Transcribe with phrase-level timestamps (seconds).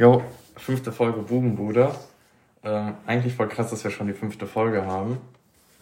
[0.00, 0.22] Jo,
[0.56, 1.90] fünfte Folge Bubenbude.
[2.64, 5.18] Ähm, eigentlich voll krass, dass wir schon die fünfte Folge haben.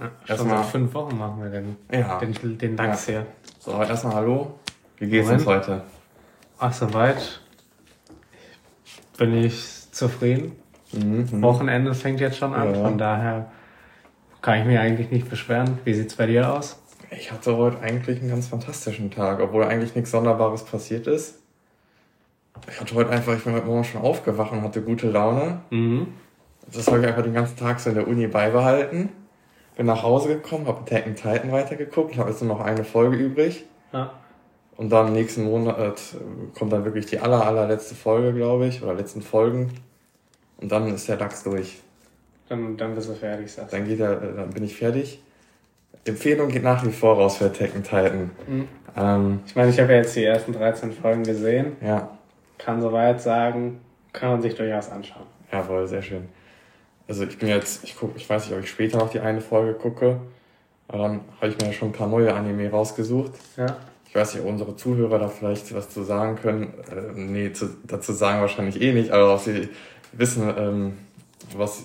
[0.01, 2.19] Ja, erstmal seit fünf Wochen machen wir den, ja.
[2.19, 3.13] den, den Lachs ja.
[3.13, 3.27] hier.
[3.61, 4.59] So, aber erstmal hallo.
[4.97, 5.85] Wie geht's uns heute?
[6.59, 7.43] Ach, soweit.
[9.19, 10.51] Bin ich zufrieden.
[10.91, 12.83] Mhm, mhm, Wochenende fängt jetzt schon an, ja.
[12.83, 13.53] von daher
[14.43, 15.79] kann ich mich eigentlich nicht beschweren.
[15.85, 16.83] Wie sieht's bei dir aus?
[17.13, 21.39] Ich hatte heute eigentlich einen ganz fantastischen Tag, obwohl eigentlich nichts Sonderbares passiert ist.
[22.69, 25.61] Ich hatte heute einfach, ich bin heute Morgen schon aufgewacht und hatte gute Laune.
[25.71, 26.09] Mhm.
[26.73, 29.11] Das habe ich einfach den ganzen Tag so in der Uni beibehalten.
[29.77, 33.17] Bin nach Hause gekommen, habe Attack on Titan weitergeguckt, habe jetzt nur noch eine Folge
[33.17, 33.65] übrig.
[33.93, 34.13] Ja.
[34.77, 38.95] Und dann nächsten Monat äh, kommt dann wirklich die aller, allerletzte Folge, glaube ich, oder
[38.95, 39.73] letzten Folgen.
[40.59, 41.81] Und dann ist der DAX durch.
[42.49, 43.77] Dann, dann bist du fertig, sagst du.
[43.77, 45.23] Dann geht er, dann bin ich fertig.
[46.05, 48.31] Empfehlung geht nach wie vor raus für Attack on Titan.
[48.47, 48.69] Mhm.
[48.97, 51.77] Ähm, ich meine, ich habe ja jetzt die ersten 13 Folgen gesehen.
[51.81, 52.18] Ja
[52.59, 53.81] kann soweit sagen,
[54.13, 55.27] kann man sich durchaus anschauen.
[55.53, 56.29] Jawohl, sehr schön.
[57.07, 59.41] Also ich bin jetzt, ich gucke, ich weiß nicht, ob ich später noch die eine
[59.41, 60.21] Folge gucke,
[60.89, 63.33] aber dann habe ich mir ja schon ein paar neue Anime rausgesucht.
[63.57, 63.77] Ja.
[64.07, 66.75] Ich weiß nicht, ob unsere Zuhörer da vielleicht was zu sagen können.
[66.91, 69.69] Äh, nee, zu, dazu sagen wahrscheinlich eh nicht, aber ob sie
[70.13, 70.99] wissen, ähm,
[71.57, 71.85] was,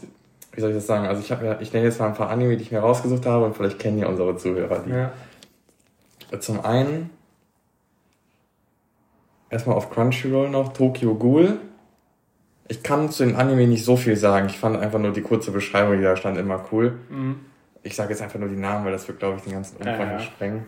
[0.54, 1.06] wie soll ich das sagen?
[1.06, 3.26] Also ich habe ja, ich nenne jetzt mal ein paar Anime, die ich mir rausgesucht
[3.26, 4.92] habe und vielleicht kennen ja unsere Zuhörer die.
[4.92, 5.12] Ja.
[6.40, 7.10] Zum einen
[9.54, 11.59] erstmal auf Crunchyroll noch Tokyo Ghoul.
[12.68, 14.48] Ich kann zu den Anime nicht so viel sagen.
[14.48, 17.00] Ich fand einfach nur die kurze Beschreibung, die da stand, immer cool.
[17.09, 17.40] Mhm.
[17.84, 20.00] Ich sage jetzt einfach nur die Namen, weil das wird, glaube ich, den ganzen Umfang
[20.00, 20.20] ja, ja.
[20.20, 20.66] sprengen.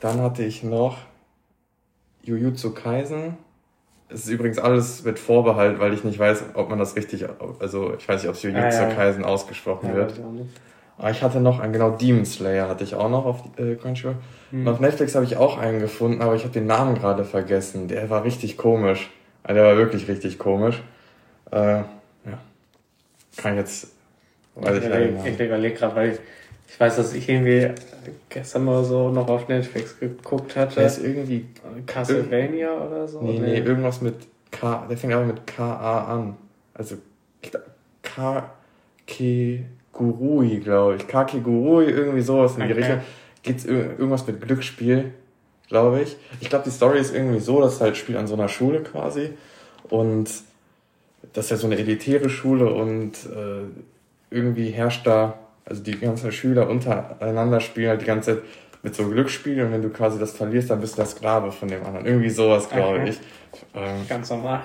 [0.00, 0.98] Dann hatte ich noch
[2.22, 3.38] Jujutsu Kaisen.
[4.08, 7.24] Es ist übrigens alles mit Vorbehalt, weil ich nicht weiß, ob man das richtig,
[7.60, 10.20] also ich weiß nicht, ob es Jujutsu ja, Kaisen ausgesprochen wird.
[10.98, 14.16] Aber ich hatte noch einen, genau, Demon Slayer hatte ich auch noch auf äh, Crunchyroll.
[14.50, 14.66] Mhm.
[14.66, 17.88] Und auf Netflix habe ich auch einen gefunden, aber ich habe den Namen gerade vergessen.
[17.88, 19.10] Der war richtig komisch.
[19.42, 20.82] Also der war wirklich richtig komisch.
[21.50, 21.86] Äh, ja.
[23.36, 23.88] Kann ich jetzt.
[24.54, 26.18] Weiß ich, ich, ich überlege gerade, weil ich,
[26.68, 27.70] ich weiß, dass ich irgendwie
[28.28, 30.76] gestern mal so noch auf Netflix geguckt hatte.
[30.76, 31.46] Der ist irgendwie.
[31.86, 33.22] Castlevania oder so?
[33.22, 34.14] Nee, nee, irgendwas mit
[34.50, 34.86] K.
[34.88, 36.36] Der fängt aber mit K-A an.
[36.74, 36.96] Also
[38.02, 38.50] K.
[39.06, 39.64] K.
[39.92, 41.06] Gurui, glaube ich.
[41.06, 43.00] Kaki Gurui, irgendwie sowas in die Richtung.
[43.42, 45.12] Geht's irgendwas mit Glücksspiel,
[45.68, 46.16] glaube ich.
[46.40, 49.30] Ich glaube, die Story ist irgendwie so, dass halt spielt an so einer Schule quasi.
[49.88, 50.30] Und
[51.32, 53.64] das ist ja so eine elitäre Schule und äh,
[54.30, 58.44] irgendwie herrscht da, also die ganzen Schüler untereinander spielen halt die ganze Zeit
[58.82, 61.68] mit so Glücksspielen und wenn du quasi das verlierst, dann bist du der Sklave von
[61.68, 62.04] dem anderen.
[62.04, 63.10] Irgendwie sowas, glaube okay.
[63.10, 63.20] ich.
[63.74, 64.62] Ähm, Ganz normal.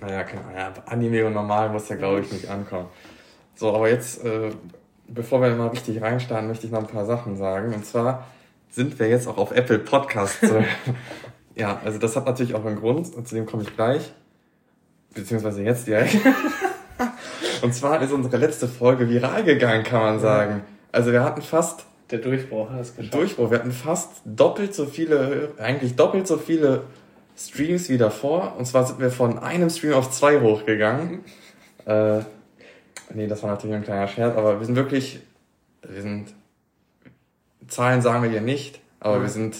[0.00, 0.56] Naja, keine Ahnung.
[0.56, 2.88] Ja, Anime und normal muss ja, glaube ich, nicht ankommen.
[3.56, 4.50] So, aber jetzt, äh,
[5.08, 7.72] bevor wir mal richtig reinstarten, möchte ich noch ein paar Sachen sagen.
[7.74, 8.26] Und zwar
[8.70, 10.46] sind wir jetzt auch auf Apple Podcasts.
[11.54, 14.12] ja, also das hat natürlich auch einen Grund und zu dem komme ich gleich.
[15.14, 16.18] Beziehungsweise jetzt direkt.
[17.62, 20.62] und zwar ist unsere letzte Folge viral gegangen, kann man sagen.
[20.92, 21.86] Also wir hatten fast...
[22.10, 23.14] Der Durchbruch hat es geschafft.
[23.14, 23.50] Durchbruch.
[23.50, 26.82] Wir hatten fast doppelt so viele, eigentlich doppelt so viele
[27.36, 28.54] Streams wie davor.
[28.58, 31.24] Und zwar sind wir von einem Stream auf zwei hochgegangen.
[31.86, 32.24] Äh,
[33.14, 35.20] Nee, das war natürlich ein kleiner Scherz, aber wir sind wirklich,
[35.82, 36.34] wir sind,
[37.68, 39.22] Zahlen sagen wir hier nicht, aber mhm.
[39.22, 39.56] wir sind,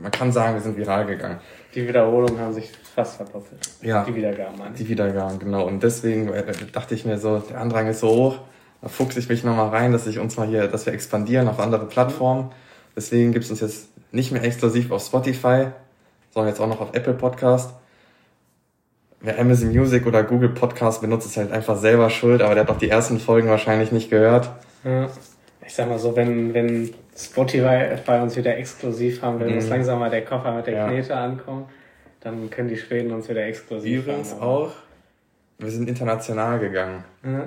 [0.00, 1.38] man kann sagen, wir sind viral gegangen.
[1.74, 3.68] Die Wiederholungen haben sich fast verdoppelt.
[3.82, 4.04] Ja.
[4.04, 5.66] Die Wiedergaben, meine Die Wiedergaben, genau.
[5.66, 8.38] Und deswegen äh, dachte ich mir so, der Andrang ist so hoch,
[8.82, 11.58] da fuchse ich mich nochmal rein, dass ich uns mal hier, dass wir expandieren auf
[11.58, 12.50] andere Plattformen.
[12.94, 15.68] Deswegen gibt es uns jetzt nicht mehr exklusiv auf Spotify,
[16.32, 17.72] sondern jetzt auch noch auf Apple Podcast
[19.24, 22.70] wer Amazon Music oder Google Podcast benutzt, ist halt einfach selber schuld, aber der hat
[22.70, 24.50] doch die ersten Folgen wahrscheinlich nicht gehört.
[24.84, 25.08] Ja.
[25.66, 29.56] Ich sag mal so, wenn, wenn Spotify bei uns wieder exklusiv haben, wenn mhm.
[29.56, 30.88] uns langsam mal der Koffer mit der ja.
[30.88, 31.70] Knete ankommt,
[32.20, 34.72] dann können die Schweden uns wieder exklusiv Übrigens haben, auch,
[35.58, 37.04] wir sind international gegangen.
[37.24, 37.46] Ja.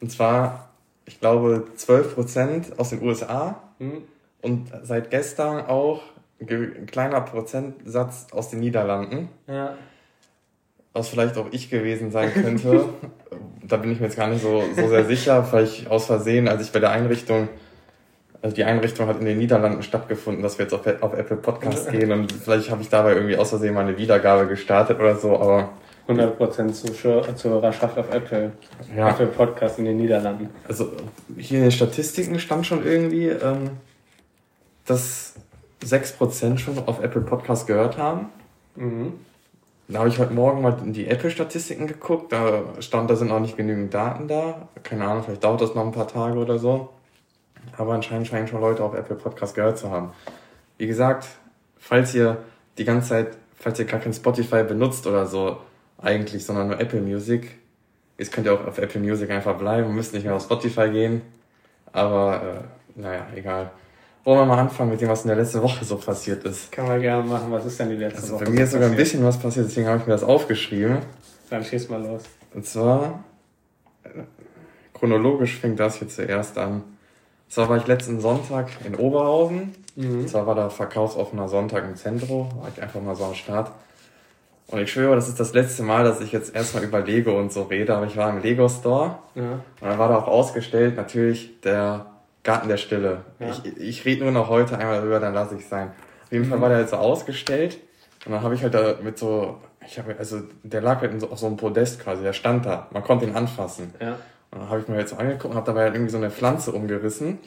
[0.00, 0.70] Und zwar,
[1.04, 4.02] ich glaube, 12% aus den USA mhm.
[4.40, 6.00] und seit gestern auch
[6.40, 9.28] ein kleiner Prozentsatz aus den Niederlanden.
[9.46, 9.76] Ja
[10.92, 12.84] was vielleicht auch ich gewesen sein könnte.
[13.66, 15.44] da bin ich mir jetzt gar nicht so, so sehr sicher.
[15.44, 17.48] Vielleicht aus Versehen, als ich bei der Einrichtung,
[18.42, 21.90] also die Einrichtung hat in den Niederlanden stattgefunden, dass wir jetzt auf, auf Apple Podcast
[21.90, 25.38] gehen und vielleicht habe ich dabei irgendwie aus Versehen mal eine Wiedergabe gestartet oder so,
[25.38, 25.70] aber
[26.08, 28.52] 100% Zuhörerschaft auf Apple.
[28.96, 29.10] Ja.
[29.10, 30.50] Apple Podcast in den Niederlanden.
[30.66, 30.90] Also
[31.38, 33.70] hier in den Statistiken stand schon irgendwie, ähm,
[34.84, 35.34] dass
[35.84, 38.26] 6% schon auf Apple Podcast gehört haben.
[38.74, 39.14] Mhm.
[39.92, 42.32] Da habe ich heute Morgen mal in die Apple-Statistiken geguckt.
[42.32, 44.68] Da stand, da sind noch nicht genügend Daten da.
[44.82, 46.88] Keine Ahnung, vielleicht dauert das noch ein paar Tage oder so.
[47.76, 50.12] Aber anscheinend scheinen schon Leute auf Apple Podcast gehört zu haben.
[50.78, 51.26] Wie gesagt,
[51.76, 52.38] falls ihr
[52.78, 55.58] die ganze Zeit, falls ihr gar kein Spotify benutzt oder so,
[55.98, 57.58] eigentlich, sondern nur Apple Music.
[58.16, 61.20] Jetzt könnt ihr auch auf Apple Music einfach bleiben, müsst nicht mehr auf Spotify gehen.
[61.92, 62.64] Aber
[62.96, 63.70] äh, naja, egal.
[64.24, 66.70] Wollen wir mal anfangen mit dem, was in der letzten Woche so passiert ist?
[66.70, 67.50] Kann man gerne machen.
[67.50, 68.44] Was ist denn die letzte also Woche?
[68.44, 70.98] Bei mir ist sogar ein bisschen was passiert, deswegen habe ich mir das aufgeschrieben.
[71.50, 72.22] Dann schieß mal los.
[72.54, 73.24] Und zwar,
[74.04, 74.08] äh,
[74.94, 76.84] chronologisch fing das hier zuerst an.
[77.48, 79.74] zwar war ich letzten Sonntag in Oberhausen.
[79.96, 80.26] Mhm.
[80.26, 82.48] zwar war da verkaufsoffener Sonntag im Zentrum.
[82.60, 83.72] War ich einfach mal so am Start.
[84.68, 87.52] Und ich schwöre, das ist das letzte Mal, dass ich jetzt erstmal über Lego und
[87.52, 87.94] so rede.
[87.94, 89.18] Aber ich war im Lego Store.
[89.34, 89.42] Ja.
[89.42, 92.11] Und dann war da auch ausgestellt natürlich der
[92.42, 93.22] Garten der Stille.
[93.38, 93.48] Ja.
[93.50, 95.92] Ich, ich rede nur noch heute einmal darüber, dann lasse ich sein.
[96.24, 97.78] Auf jeden Fall war der halt so ausgestellt
[98.24, 101.30] und dann habe ich halt da mit so, ich habe also der lag halt so,
[101.30, 103.92] auf so einem Podest quasi, der stand da, man konnte ihn anfassen.
[104.00, 104.16] Ja.
[104.50, 106.30] Und dann habe ich mir halt so angeguckt und habe dabei halt irgendwie so eine
[106.30, 107.38] Pflanze umgerissen.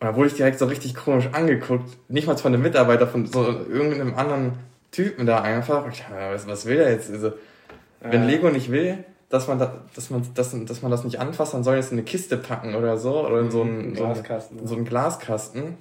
[0.00, 3.26] Und dann wurde ich direkt so richtig komisch angeguckt, nicht mal von einem Mitarbeiter, von
[3.26, 4.52] so irgendeinem anderen
[4.90, 5.86] Typen da einfach.
[5.90, 7.10] Ich dachte, was, was will er jetzt?
[7.10, 7.32] Also,
[8.00, 11.54] wenn Lego nicht will, dass man, da, dass, man das, dass man das nicht anfasst,
[11.54, 14.60] dann soll jetzt in eine Kiste packen oder so, oder in so einen, mhm, Glaskasten.
[14.60, 15.76] So, so einen Glaskasten.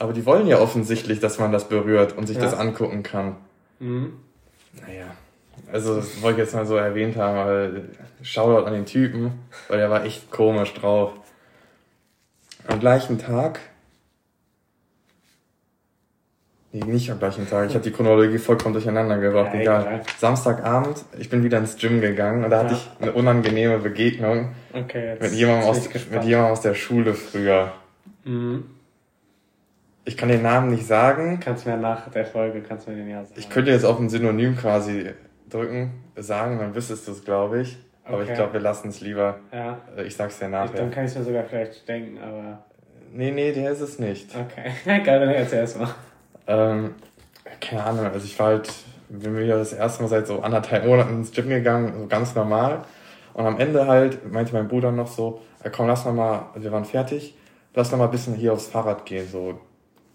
[0.00, 2.42] Aber die wollen ja offensichtlich, dass man das berührt und sich ja.
[2.42, 3.36] das angucken kann.
[3.78, 4.14] Mhm.
[4.84, 5.14] Naja.
[5.72, 7.88] Also, das wollte ich jetzt mal so erwähnt haben, weil
[8.20, 9.30] Shoutout an den Typen,
[9.68, 11.12] weil der war echt komisch drauf.
[12.66, 13.60] Am gleichen Tag
[16.74, 17.68] Nee, nicht am gleichen Tag.
[17.68, 19.52] Ich habe die Chronologie vollkommen durcheinander gebracht.
[19.52, 19.82] Ja, egal.
[19.82, 20.02] egal.
[20.16, 22.64] Samstagabend, ich bin wieder ins Gym gegangen und da ja.
[22.64, 27.72] hatte ich eine unangenehme Begegnung okay, mit, jemandem aus, mit jemandem aus der Schule früher.
[28.24, 28.64] Mhm.
[30.06, 31.40] Ich kann den Namen nicht sagen.
[31.40, 33.38] Kannst mir nach der Folge, kannst mir den ja sagen.
[33.38, 35.10] Ich könnte jetzt auf ein Synonym quasi
[35.50, 37.76] drücken, sagen, dann wüsstest du es, glaube ich.
[38.04, 38.28] Aber okay.
[38.30, 39.38] ich glaube, wir lassen es lieber.
[39.52, 39.78] Ja.
[39.96, 40.76] Äh, ich sag's dir nachher.
[40.76, 42.64] Dann kann ich mir sogar vielleicht denken, aber.
[43.12, 44.30] Nee, nee, der ist es nicht.
[44.34, 44.72] Okay.
[45.04, 45.94] Geil, dann erzähl erst mal.
[46.46, 46.94] Ähm,
[47.60, 48.72] keine Ahnung, also ich war halt,
[49.08, 52.84] bin wieder das erste Mal seit so anderthalb Monaten ins Gym gegangen, so ganz normal.
[53.34, 55.40] Und am Ende halt meinte mein Bruder noch so,
[55.74, 57.34] komm, lass noch mal, wir waren fertig,
[57.74, 59.58] lass noch mal ein bisschen hier aufs Fahrrad gehen, so ein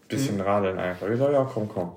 [0.08, 0.42] bisschen mhm.
[0.42, 1.08] radeln einfach.
[1.10, 1.94] Ich so, ja, komm, komm.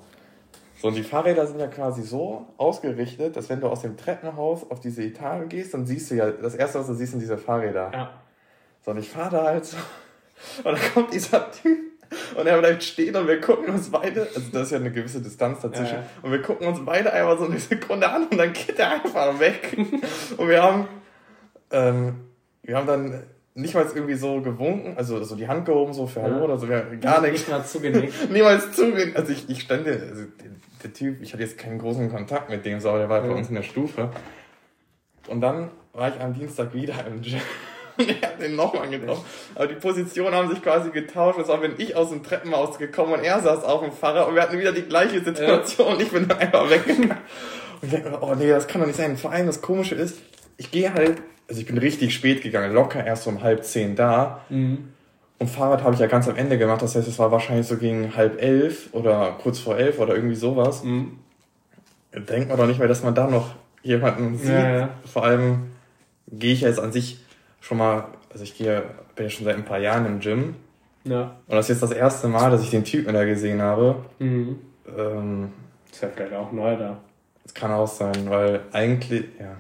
[0.81, 4.71] So, und die Fahrräder sind ja quasi so ausgerichtet, dass wenn du aus dem Treppenhaus
[4.71, 7.37] auf diese Etage gehst, dann siehst du ja, das erste, was du siehst, sind diese
[7.37, 7.91] Fahrräder.
[7.93, 8.11] Ja.
[8.83, 9.77] So, und ich fahre da halt so,
[10.65, 11.90] und dann kommt dieser Typ
[12.37, 15.21] und er bleibt stehen und wir gucken uns beide, also das ist ja eine gewisse
[15.21, 16.07] Distanz dazwischen, ja, ja.
[16.23, 19.39] und wir gucken uns beide einmal so eine Sekunde an und dann geht er einfach
[19.39, 19.77] weg.
[20.37, 20.89] und wir haben,
[21.71, 22.15] ähm,
[22.63, 23.23] wir haben dann
[23.55, 26.43] nicht mal irgendwie so gewunken, also so die Hand gehoben, so für Hallo ja.
[26.43, 27.41] oder so, wir, gar nichts.
[27.41, 28.15] Nicht mal zugenickt.
[28.31, 29.17] Niemals zugenickt.
[29.17, 30.51] Also ich, ich stand, also der,
[30.83, 33.31] der, Typ, ich hatte jetzt keinen großen Kontakt mit dem, so, aber der war bei
[33.31, 34.11] uns in der Stufe.
[35.29, 37.41] Und dann war ich am Dienstag wieder im Gym.
[38.21, 39.25] er hat den nochmal getroffen.
[39.55, 41.39] Aber die Positionen haben sich quasi getauscht.
[41.39, 44.35] Das war, wenn ich aus dem Treppenhaus gekommen und er saß auf dem Fahrrad und
[44.35, 45.95] wir hatten wieder die gleiche Situation ja.
[45.95, 47.11] und ich bin dann einfach weggegangen.
[47.11, 47.19] Und
[47.83, 49.17] ich denke, oh nee, das kann doch nicht sein.
[49.17, 50.19] Vor allem das Komische ist,
[50.57, 54.45] ich gehe halt, also ich bin richtig spät gegangen, locker erst um halb zehn da.
[54.49, 54.89] Mhm.
[55.39, 57.79] Und Fahrrad habe ich ja ganz am Ende gemacht, das heißt, es war wahrscheinlich so
[57.79, 60.85] gegen halb elf oder kurz vor elf oder irgendwie sowas.
[60.85, 61.19] Mhm.
[62.13, 64.51] Denkt man doch nicht mehr, dass man da noch jemanden sieht.
[64.51, 64.91] Ja, ja.
[65.11, 65.71] Vor allem
[66.31, 67.21] gehe ich ja jetzt an sich
[67.61, 68.83] schon mal, also ich gehe,
[69.15, 70.57] bin ja schon seit ein paar Jahren im Gym.
[71.05, 71.37] Ja.
[71.47, 74.05] Und das ist jetzt das erste Mal, dass ich den Typen da gesehen habe.
[74.19, 74.59] Mhm.
[74.97, 75.53] Ähm,
[75.91, 76.99] ist ja vielleicht auch neu da.
[77.43, 79.57] Das kann auch sein, weil eigentlich, ja,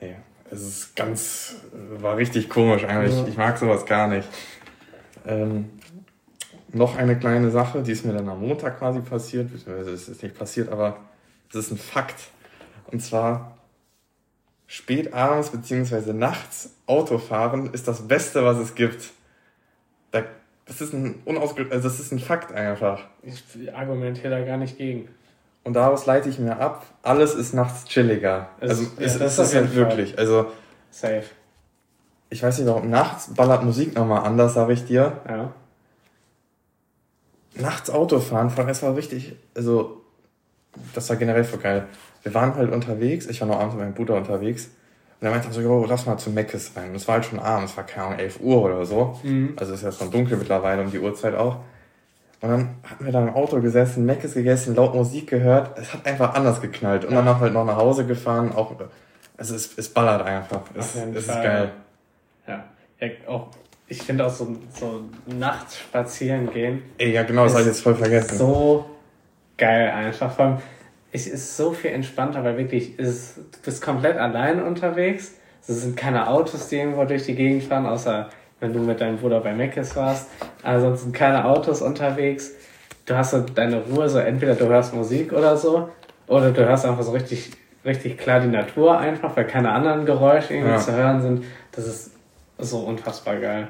[0.00, 0.14] nee,
[0.50, 1.56] es ist ganz,
[1.98, 3.14] war richtig komisch eigentlich.
[3.14, 3.26] Ja.
[3.26, 4.28] Ich mag sowas gar nicht.
[5.26, 5.70] Ähm,
[6.72, 10.22] noch eine kleine Sache, die ist mir dann am Montag quasi passiert, beziehungsweise es ist
[10.22, 10.98] nicht passiert, aber
[11.50, 12.28] es ist ein Fakt.
[12.90, 13.55] Und zwar
[14.76, 19.10] spät abends beziehungsweise nachts Auto fahren ist das Beste, was es gibt.
[20.10, 20.22] Da,
[20.66, 23.00] das ist ein unausge also das ist ein Fakt einfach.
[23.22, 23.42] Ich
[23.74, 25.08] argumentiere da gar nicht gegen.
[25.64, 28.50] Und daraus leite ich mir ab, alles ist nachts chilliger.
[28.60, 30.18] Es, also ja, es, das ist halt wirklich.
[30.18, 30.52] Also
[30.90, 31.24] safe.
[32.28, 32.90] Ich weiß nicht warum.
[32.90, 35.22] Nachts ballert Musik nochmal anders, sage ich dir.
[35.26, 35.54] Ja.
[37.54, 40.02] Nachts Auto fahren, vor allem es war richtig, also
[40.94, 41.86] das war generell voll geil
[42.26, 44.64] wir waren halt unterwegs, ich war noch abends mit meinem Bruder unterwegs.
[45.20, 46.90] Und er meinte so, jo, lass mal zu Meckes rein.
[46.90, 49.16] Und es war halt schon abends, es war keine Ahnung, 11 Uhr oder so.
[49.22, 49.54] Mhm.
[49.54, 51.58] Also ist ja schon dunkel mittlerweile um die Uhrzeit auch.
[52.40, 55.78] Und dann hatten wir da im Auto gesessen, Meckes gegessen, laut Musik gehört.
[55.78, 57.04] Es hat einfach anders geknallt.
[57.04, 57.22] Und ja.
[57.22, 58.50] dann halt noch nach Hause gefahren.
[58.52, 58.74] Auch,
[59.36, 60.62] also es, es ballert einfach.
[60.74, 61.70] Es, es ist geil.
[62.48, 62.64] Ja.
[62.98, 63.50] ja auch,
[63.86, 66.82] ich finde auch so, so nachts spazieren gehen.
[66.98, 68.36] Ey, ja, genau, das habe ich jetzt voll vergessen.
[68.36, 68.95] So
[69.58, 70.32] geil einfach.
[70.32, 70.58] Vor allem,
[71.12, 75.34] es ist so viel entspannter, weil wirklich, ist, du bist komplett allein unterwegs.
[75.68, 78.28] Es sind keine Autos, die irgendwo durch die Gegend fahren, außer
[78.60, 80.28] wenn du mit deinem Bruder bei Meckes warst.
[80.62, 82.52] Ansonsten keine Autos unterwegs.
[83.04, 85.88] Du hast so deine Ruhe, so entweder du hörst Musik oder so,
[86.26, 87.52] oder du hörst einfach so richtig
[87.86, 90.78] richtig klar die Natur einfach, weil keine anderen Geräusche irgendwie Ja.
[90.78, 91.44] zu hören sind.
[91.72, 92.10] Das ist
[92.58, 93.68] so unfassbar geil.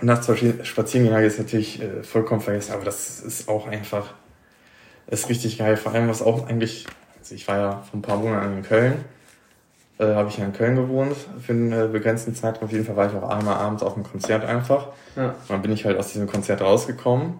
[0.00, 0.28] Nachts
[0.64, 4.14] spazieren gehen habe ich jetzt natürlich äh, vollkommen vergessen, aber das ist auch einfach,
[5.12, 5.76] ist richtig geil.
[5.76, 6.86] Vor allem, was auch eigentlich,
[7.18, 9.04] also ich war ja vor ein paar Monaten in Köln,
[9.98, 12.64] äh, habe ich ja in Köln gewohnt für einen äh, begrenzten Zeitraum.
[12.64, 14.88] Auf jeden Fall war ich auch einmal abends auf einem Konzert einfach.
[15.14, 15.28] Ja.
[15.28, 17.38] Und dann bin ich halt aus diesem Konzert rausgekommen.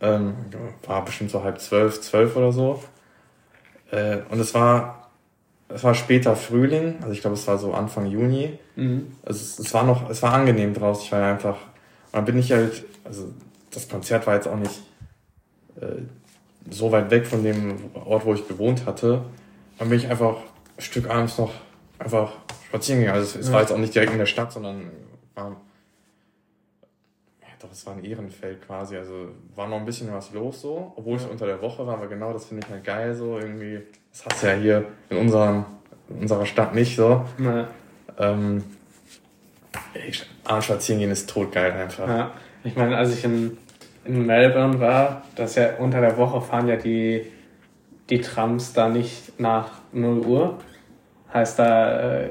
[0.00, 0.34] Ähm,
[0.86, 2.82] war bestimmt so halb zwölf, zwölf oder so.
[3.90, 5.10] Äh, und es war,
[5.68, 8.58] es war später Frühling, also ich glaube, es war so Anfang Juni.
[8.76, 9.12] Mhm.
[9.22, 11.04] Also es, es war noch, es war angenehm draußen.
[11.04, 13.30] Ich war ja einfach, und dann bin ich halt, also
[13.70, 14.80] das Konzert war jetzt auch nicht
[15.80, 16.02] äh,
[16.70, 19.22] so weit weg von dem Ort, wo ich gewohnt hatte.
[19.78, 20.36] Dann bin ich einfach
[20.76, 21.52] ein Stück abends noch
[21.98, 22.32] einfach
[22.66, 23.18] spazieren gegangen.
[23.18, 24.90] Also es, es war jetzt auch nicht direkt in der Stadt, sondern
[25.34, 25.56] war,
[27.40, 28.96] ja doch, es war ein Ehrenfeld quasi.
[28.96, 32.06] Also war noch ein bisschen was los so, obwohl es unter der Woche war, aber
[32.06, 33.80] genau das finde ich halt geil so irgendwie.
[34.12, 35.64] Das hast du ja hier in unserem,
[36.08, 37.24] in unserer Stadt nicht so.
[37.38, 37.68] Ja.
[38.18, 38.64] Ähm,
[40.44, 42.08] abends spazieren gehen ist totgeil einfach.
[42.08, 42.32] Ja.
[42.64, 43.58] Ich meine, als ich in,
[44.06, 47.26] in Melbourne war, das ist ja unter der Woche fahren ja die,
[48.10, 50.58] die Trams da nicht nach 0 Uhr.
[51.32, 52.28] Heißt, da äh,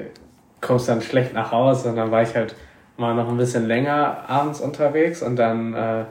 [0.60, 2.54] kommst du dann schlecht nach Hause und dann war ich halt
[2.96, 6.04] mal noch ein bisschen länger abends unterwegs und dann äh,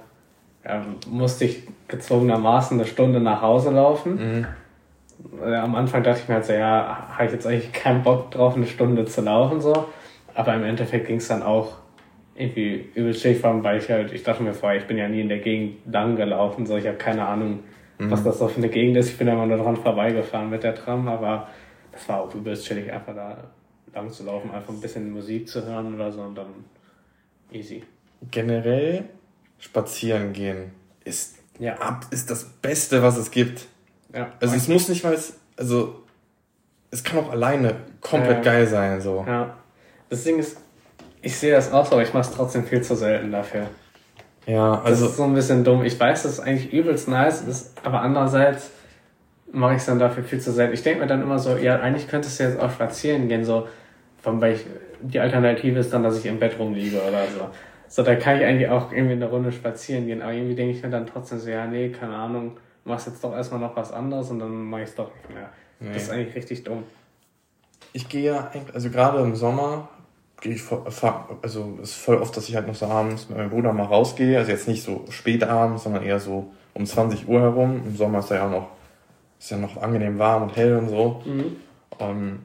[0.65, 4.39] ja, musste ich gezwungenermaßen eine Stunde nach Hause laufen.
[4.39, 4.47] Mhm.
[5.43, 8.31] Äh, Am Anfang dachte ich mir halt so, ja, habe ich jetzt eigentlich keinen Bock
[8.31, 9.85] drauf, eine Stunde zu laufen so.
[10.33, 11.73] Aber im Endeffekt ging es dann auch
[12.35, 15.07] irgendwie übel schick, vor allem, weil ich halt, ich dachte mir vorher, ich bin ja
[15.07, 17.63] nie in der Gegend lang gelaufen, so ich habe keine Ahnung,
[17.97, 19.09] was das so für eine Gegend ist.
[19.11, 21.47] Ich bin immer nur dran vorbeigefahren mit der Tram, aber
[21.93, 23.37] das war auch übelst chillig, einfach da
[23.93, 26.47] lang zu laufen, einfach ein bisschen Musik zu hören oder so und dann
[27.53, 27.83] easy.
[28.31, 29.05] Generell
[29.59, 30.71] spazieren gehen
[31.05, 31.75] ist, Ja.
[31.75, 33.67] ab, ist das Beste, was es gibt.
[34.13, 34.33] Ja.
[34.41, 35.17] Also es muss nicht mal,
[35.57, 36.03] also
[36.91, 38.51] es kann auch alleine komplett Ja.
[38.51, 39.23] geil sein so.
[39.25, 39.55] ja.
[40.09, 40.57] Das Ding ist,
[41.25, 43.67] ich sehe das auch so, aber ich mache es trotzdem viel zu selten dafür.
[44.45, 45.83] Ja, Das also ist so ein bisschen dumm.
[45.83, 48.69] Ich weiß, dass es eigentlich übelst nice ist, aber andererseits
[49.51, 50.73] mache ich es dann dafür viel zu selten.
[50.75, 53.67] Ich denke mir dann immer so, ja, eigentlich könntest du jetzt auch spazieren gehen, so,
[54.21, 54.65] von weil ich,
[55.01, 57.49] die Alternative ist dann, dass ich im Bett rumliege oder so.
[57.87, 60.83] So, da kann ich eigentlich auch irgendwie eine Runde spazieren gehen, aber irgendwie denke ich
[60.83, 64.29] mir dann trotzdem so, ja, nee, keine Ahnung, machst jetzt doch erstmal noch was anderes
[64.29, 65.49] und dann mache ich es doch nicht mehr.
[65.93, 66.83] Das ist eigentlich richtig dumm.
[67.93, 69.89] ich gehe ja eigentlich, also gerade im Sommer
[70.45, 70.83] gehe ich voll,
[71.41, 73.85] also es ist voll oft, dass ich halt noch so abends mit meinem Bruder mal
[73.85, 77.81] rausgehe, also jetzt nicht so spät abends, sondern eher so um 20 Uhr herum.
[77.83, 78.67] Im Sommer ist ja auch noch,
[79.39, 81.23] ist ja noch angenehm warm und hell und so.
[81.97, 82.41] Ähm,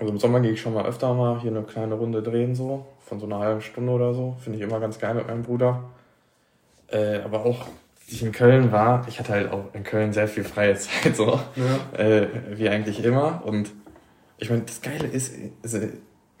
[0.00, 2.86] also im Sommer gehe ich schon mal öfter mal hier eine kleine Runde drehen, so,
[3.06, 4.34] von so einer halben Stunde oder so.
[4.40, 5.84] Finde ich immer ganz geil mit meinem Bruder.
[6.88, 7.60] Äh, aber auch,
[8.00, 11.14] als ich in Köln war, ich hatte halt auch in Köln sehr viel freie Zeit,
[11.14, 11.38] so,
[11.96, 13.42] äh, wie eigentlich immer.
[13.44, 13.70] Und
[14.38, 15.78] ich meine, das Geile ist, also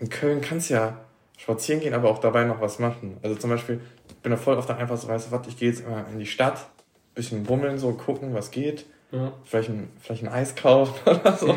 [0.02, 0.98] in Köln kannst du ja
[1.38, 3.16] spazieren gehen, aber auch dabei noch was machen.
[3.22, 5.56] Also zum Beispiel, ich bin da voll auf der einfach so, weißt du was, ich
[5.56, 6.66] gehe jetzt immer in die Stadt,
[7.14, 8.84] bisschen bummeln, so gucken, was geht.
[9.12, 9.32] Ja.
[9.44, 11.54] Vielleicht ein, vielleicht ein Eis kaufen oder so.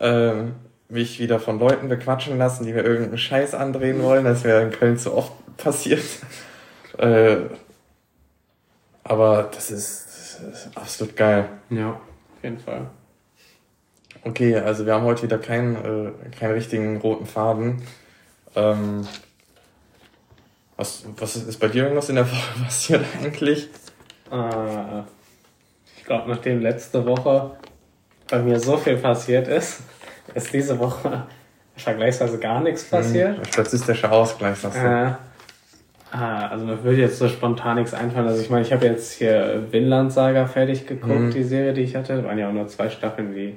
[0.00, 0.54] Ähm,
[0.88, 4.24] mich wieder von Leuten bequatschen lassen, die mir irgendeinen Scheiß andrehen wollen.
[4.24, 6.04] Das wäre in Köln zu oft passiert.
[6.98, 7.36] äh,
[9.04, 10.06] aber das ist,
[10.42, 11.48] das ist absolut geil.
[11.70, 12.90] Ja, auf jeden Fall.
[14.24, 17.82] Okay, also wir haben heute wieder keinen, äh, keinen richtigen roten Faden.
[18.54, 19.06] Ähm,
[20.76, 23.68] was, was ist bei dir irgendwas in der Woche passiert eigentlich?
[24.30, 25.00] Äh,
[25.96, 27.52] ich glaube, nachdem letzte Woche
[28.30, 29.80] bei mir so viel passiert ist,
[30.34, 31.26] ist diese Woche
[31.76, 33.38] vergleichsweise gar nichts passiert.
[33.38, 34.86] Hm, statistischer Ausgleich, sagst du.
[34.86, 35.12] Äh,
[36.12, 38.28] ah, also mir würde jetzt so spontan nichts einfallen.
[38.28, 41.30] Also ich meine, ich habe jetzt hier Vinland Saga fertig geguckt, Mhm.
[41.32, 42.14] die Serie, die ich hatte.
[42.16, 43.56] Das waren ja auch nur zwei Staffeln, die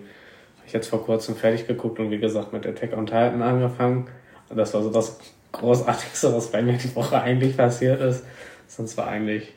[0.65, 4.07] ich jetzt vor kurzem fertig geguckt und wie gesagt mit Attack on Titan angefangen.
[4.50, 5.19] Und das war so das
[5.51, 8.24] Großartigste, was bei mir die Woche eigentlich passiert ist.
[8.67, 9.53] Sonst war eigentlich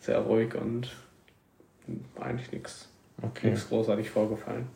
[0.00, 0.90] sehr ruhig und
[2.20, 2.88] eigentlich nichts
[3.22, 3.52] Okay.
[3.68, 4.66] großartig vorgefallen.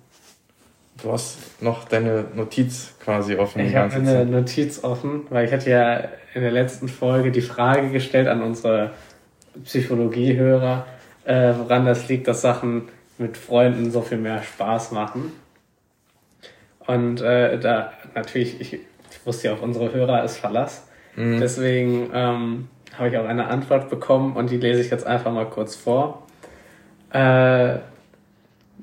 [1.03, 3.65] Du hast noch deine Notiz quasi offen.
[3.65, 4.29] Ich habe eine Zeit.
[4.29, 5.97] Notiz offen, weil ich hatte ja
[6.35, 8.93] in der letzten Folge die Frage gestellt an unsere
[9.65, 10.87] Psychologiehörer,
[11.25, 12.89] äh, woran das liegt, dass Sachen
[13.19, 15.33] mit Freunden so viel mehr Spaß machen.
[16.87, 20.87] Und äh, da natürlich, ich, ich wusste ja, auf unsere Hörer ist Verlass.
[21.17, 21.41] Mhm.
[21.41, 25.47] Deswegen ähm, habe ich auch eine Antwort bekommen und die lese ich jetzt einfach mal
[25.47, 26.27] kurz vor.
[27.11, 27.79] Äh,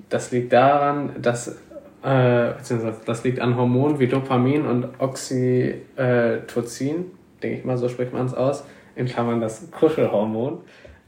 [0.10, 1.60] das liegt daran, dass
[2.04, 7.06] äh, beziehungsweise das liegt an Hormonen wie Dopamin und Oxytocin,
[7.44, 8.64] denke ich mal, so spricht man es aus,
[8.96, 10.62] in Klammern das Kuschelhormon,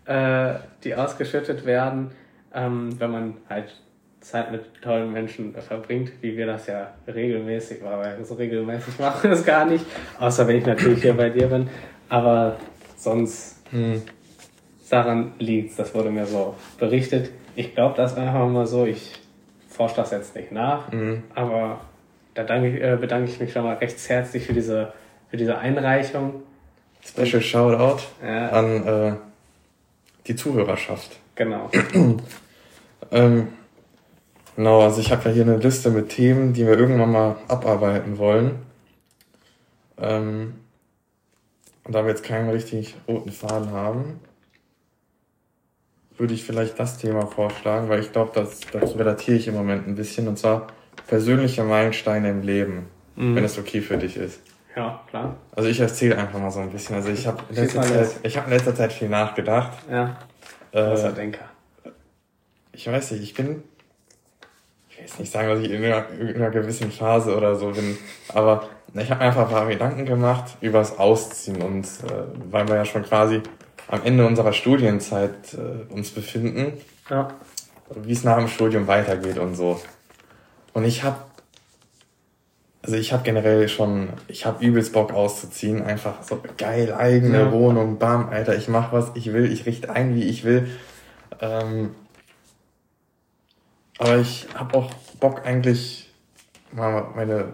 [0.05, 2.11] äh, die ausgeschüttet werden,
[2.53, 3.81] ähm, wenn man halt
[4.23, 9.29] Zeit mit tollen Menschen verbringt, wie wir das ja regelmäßig, weil so regelmäßig machen wir
[9.31, 9.85] das gar nicht,
[10.19, 11.69] außer wenn ich natürlich hier bei dir bin.
[12.09, 12.57] Aber
[12.97, 14.01] sonst hm.
[14.89, 17.31] daran liegt das wurde mir so berichtet.
[17.55, 19.13] Ich glaube das einfach mal so, ich
[19.67, 21.23] forsche das jetzt nicht nach, mhm.
[21.35, 21.81] aber
[22.33, 24.93] da danke, äh, bedanke ich mich schon mal recht herzlich für diese,
[25.29, 26.43] für diese Einreichung.
[27.05, 28.49] Special Shoutout ja.
[28.49, 29.13] an äh,
[30.25, 31.19] die Zuhörerschaft.
[31.35, 31.69] Genau.
[33.11, 33.49] ähm,
[34.55, 38.17] genau, also ich habe ja hier eine Liste mit Themen, die wir irgendwann mal abarbeiten
[38.17, 38.55] wollen.
[39.97, 40.55] Ähm,
[41.83, 44.19] und da wir jetzt keinen richtig roten Faden haben,
[46.17, 49.87] würde ich vielleicht das Thema vorschlagen, weil ich glaube, das, dazu relatiere ich im Moment
[49.87, 50.67] ein bisschen, und zwar
[51.07, 53.35] persönliche Meilensteine im Leben, mhm.
[53.35, 54.39] wenn es okay für dich ist.
[54.75, 55.35] Ja, klar.
[55.55, 56.95] Also ich erzähle einfach mal so ein bisschen.
[56.95, 59.77] Also ich habe in, letzter Zeit, ich hab in letzter Zeit viel nachgedacht.
[59.89, 60.17] Ja.
[60.71, 61.45] Äh, Denker.
[62.71, 63.63] Ich weiß nicht, ich bin.
[65.05, 67.71] Ich will jetzt nicht sagen, dass ich in einer, in einer gewissen Phase oder so
[67.71, 67.97] bin,
[68.29, 72.75] aber ich habe einfach ein paar Gedanken gemacht über das Ausziehen und äh, weil wir
[72.75, 73.41] ja schon quasi
[73.89, 76.73] am Ende unserer Studienzeit äh, uns befinden,
[77.09, 77.29] ja.
[77.95, 79.81] wie es nach dem Studium weitergeht und so.
[80.73, 81.17] Und ich habe
[82.81, 87.51] also ich habe generell schon, ich habe übelst Bock auszuziehen, einfach so geil, eigene ja.
[87.51, 90.69] Wohnung, bam, Alter, ich mach was ich will, ich richte ein, wie ich will.
[91.39, 91.91] Ähm,
[93.97, 96.09] aber ich habe auch Bock eigentlich
[96.71, 97.53] mal meine,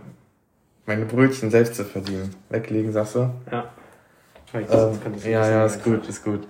[0.86, 2.36] meine Brötchen selbst zu verdienen.
[2.50, 3.30] Weglegen, sagst du?
[3.52, 3.70] Ja.
[4.54, 6.48] Ähm, ja, ja, ist gut, ist gut.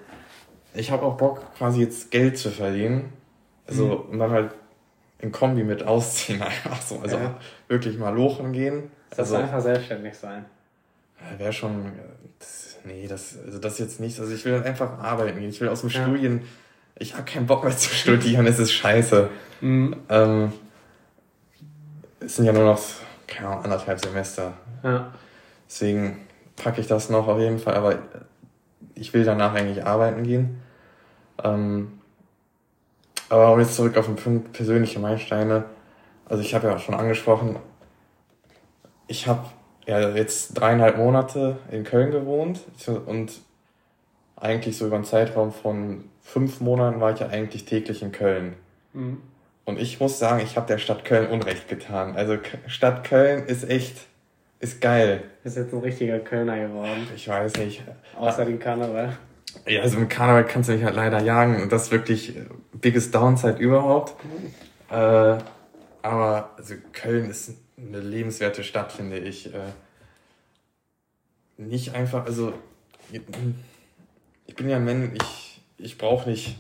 [0.74, 3.12] Ich habe auch Bock, quasi jetzt Geld zu verdienen.
[3.67, 4.13] Also, mhm.
[4.13, 4.51] und dann halt
[5.19, 7.00] in Kombi mit ausziehen einfach so.
[7.00, 7.38] Also ja.
[7.67, 8.91] wirklich mal lochen gehen.
[9.10, 10.46] Das also, einfach selbstständig sein.
[11.38, 11.91] Wäre schon.
[12.39, 14.19] Das, nee, das, also das jetzt nicht.
[14.19, 15.50] Also ich will einfach arbeiten gehen.
[15.50, 16.01] Ich will aus dem ja.
[16.01, 16.43] Studien.
[16.98, 19.29] Ich habe keinen Bock mehr zu studieren, es ist scheiße.
[19.62, 19.96] Mhm.
[20.10, 20.54] Ähm,
[22.20, 22.80] es sind ja nur noch,
[23.28, 24.54] keine Ahnung, anderthalb Semester.
[24.84, 25.12] Ja.
[25.68, 26.18] Deswegen
[26.56, 28.00] packe ich das noch auf jeden Fall, aber
[28.96, 30.62] ich will danach eigentlich arbeiten gehen.
[31.44, 32.00] Ähm,
[33.29, 35.66] aber um jetzt zurück auf den Punkt persönliche Meilensteine.
[36.25, 37.57] Also ich habe ja schon angesprochen,
[39.07, 39.46] ich habe
[39.86, 42.62] ja jetzt dreieinhalb Monate in Köln gewohnt
[43.05, 43.31] und
[44.36, 48.55] eigentlich so über einen Zeitraum von fünf Monaten war ich ja eigentlich täglich in Köln.
[48.94, 49.22] Mhm.
[49.70, 52.16] Und ich muss sagen, ich habe der Stadt Köln Unrecht getan.
[52.16, 53.98] Also Stadt Köln ist echt,
[54.60, 55.22] ist geil.
[55.44, 57.08] Ist jetzt ein richtiger Kölner geworden.
[57.16, 57.84] Ich weiß nicht.
[58.18, 59.16] Außer den Karneval.
[59.68, 62.34] Ja, also im Karneval kannst du mich halt leider jagen und das ist wirklich
[62.74, 64.16] biggest Downside überhaupt.
[64.90, 65.38] Äh,
[66.01, 69.53] aber also Köln ist eine lebenswerte Stadt, finde ich.
[69.53, 69.60] Äh,
[71.58, 72.53] nicht einfach, also
[73.12, 73.22] ich
[74.55, 76.58] bin ja ein Mensch, ich, ich brauche nicht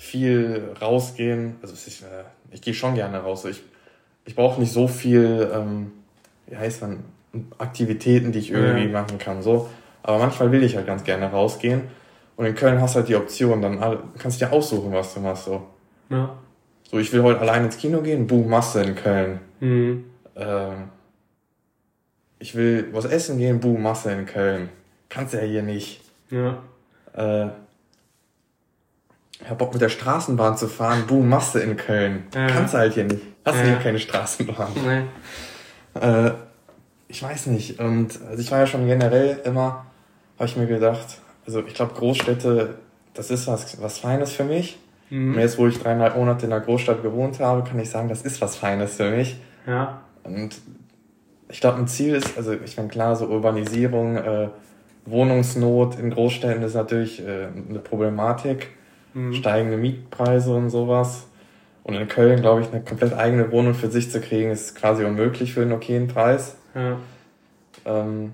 [0.00, 1.56] viel rausgehen.
[1.60, 3.44] Also ich, äh, ich gehe schon gerne raus.
[3.44, 3.62] Ich,
[4.24, 5.92] ich brauche nicht so viel, ähm,
[6.46, 7.04] wie heißt man,
[7.58, 9.00] Aktivitäten, die ich irgendwie ja.
[9.00, 9.42] machen kann.
[9.42, 9.68] So.
[10.02, 11.82] Aber manchmal will ich halt ganz gerne rausgehen.
[12.36, 13.78] Und in Köln hast du halt die Option, dann
[14.18, 15.44] kannst du dir aussuchen, was du machst.
[15.44, 15.66] So.
[16.08, 16.36] Ja.
[16.90, 19.40] So, ich will heute allein ins Kino gehen, boom, machst du in Köln.
[19.60, 20.04] Mhm.
[20.34, 20.88] Ähm,
[22.40, 24.70] ich will was essen gehen, boom, machst du in Köln.
[25.08, 26.00] Kannst du ja hier nicht.
[26.30, 26.62] Ja.
[27.12, 27.50] Äh,
[29.42, 32.24] ich hab Bock mit der Straßenbahn zu fahren, boom, machst du in Köln.
[32.34, 32.46] Ja.
[32.46, 33.22] Kannst du halt hier nicht.
[33.44, 33.62] Hast ja.
[33.62, 34.68] du hier keine Straßenbahn.
[34.84, 36.00] Nee.
[36.00, 36.32] Äh,
[37.08, 37.80] ich weiß nicht.
[37.80, 39.86] Und also ich war ja schon generell immer,
[40.38, 42.76] habe ich mir gedacht, also ich glaube, Großstädte,
[43.14, 44.78] das ist was, was Feines für mich.
[45.10, 45.34] Mhm.
[45.34, 48.22] Und jetzt, wo ich dreieinhalb Monate in der Großstadt gewohnt habe, kann ich sagen, das
[48.22, 49.36] ist was Feines für mich.
[49.66, 50.02] Ja.
[50.22, 50.56] Und
[51.48, 54.48] ich glaube, ein Ziel ist, also ich meine, klar, so Urbanisierung, äh,
[55.06, 58.68] Wohnungsnot in Großstädten ist natürlich äh, eine Problematik.
[59.14, 59.34] Mhm.
[59.34, 61.26] Steigende Mietpreise und sowas.
[61.82, 65.04] Und in Köln, glaube ich, eine komplett eigene Wohnung für sich zu kriegen, ist quasi
[65.04, 66.56] unmöglich für einen okayen Preis.
[66.74, 66.98] Ja.
[67.84, 68.32] Ähm,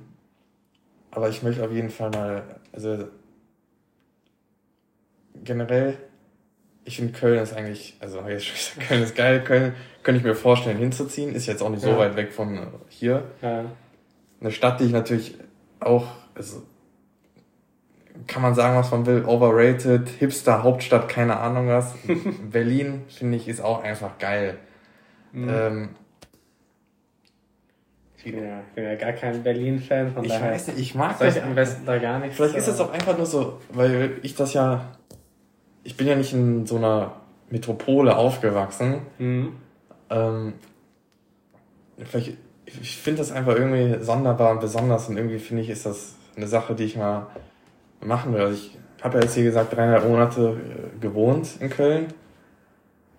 [1.11, 3.09] aber ich möchte auf jeden Fall mal, also
[5.45, 5.97] generell,
[6.85, 10.79] ich finde Köln ist eigentlich, also jetzt Köln ist geil, Köln könnte ich mir vorstellen
[10.79, 11.99] hinzuziehen, ist jetzt auch nicht so ja.
[11.99, 13.25] weit weg von hier.
[13.43, 13.65] Ja.
[14.41, 15.37] Eine Stadt, die ich natürlich
[15.81, 16.63] auch, also
[18.27, 21.95] kann man sagen, was man will, overrated, Hipster, Hauptstadt, keine Ahnung was.
[22.51, 24.59] Berlin, finde ich, ist auch einfach geil.
[25.33, 25.49] Mhm.
[25.51, 25.89] Ähm,
[28.17, 30.53] ich bin ja, ich bin ja gar kein Berlin-Fan, von ich daher.
[30.53, 31.39] weiß nicht, ich mag das.
[31.41, 32.37] am besten da gar nichts.
[32.37, 34.93] Vielleicht ist das auch einfach nur so, weil ich das ja.
[35.85, 37.13] Ich bin ja nicht in so einer
[37.51, 39.03] Metropole aufgewachsen.
[39.19, 39.53] Mhm.
[40.11, 40.55] Ähm,
[42.05, 46.17] vielleicht, ich finde das einfach irgendwie sonderbar und besonders und irgendwie finde ich, ist das
[46.37, 47.29] eine Sache, die ich mal
[48.01, 48.41] machen will.
[48.41, 52.07] Also ich habe ja jetzt hier gesagt, dreieinhalb Monate äh, gewohnt in Köln.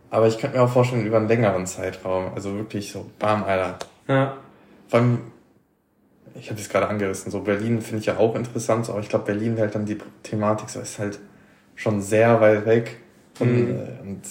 [0.10, 2.34] Aber ich könnte mir auch vorstellen, über einen längeren Zeitraum.
[2.34, 3.78] Also wirklich so, bam, Alter.
[4.08, 4.38] Ja.
[4.88, 5.20] Vor allem,
[6.36, 9.26] ich habe es gerade angerissen, so Berlin finde ich ja auch interessant, aber ich glaube,
[9.26, 11.20] Berlin hält dann die Thematik so, ist halt
[11.76, 12.98] schon sehr weit weg.
[13.40, 13.76] Und, mhm.
[13.76, 14.22] äh, und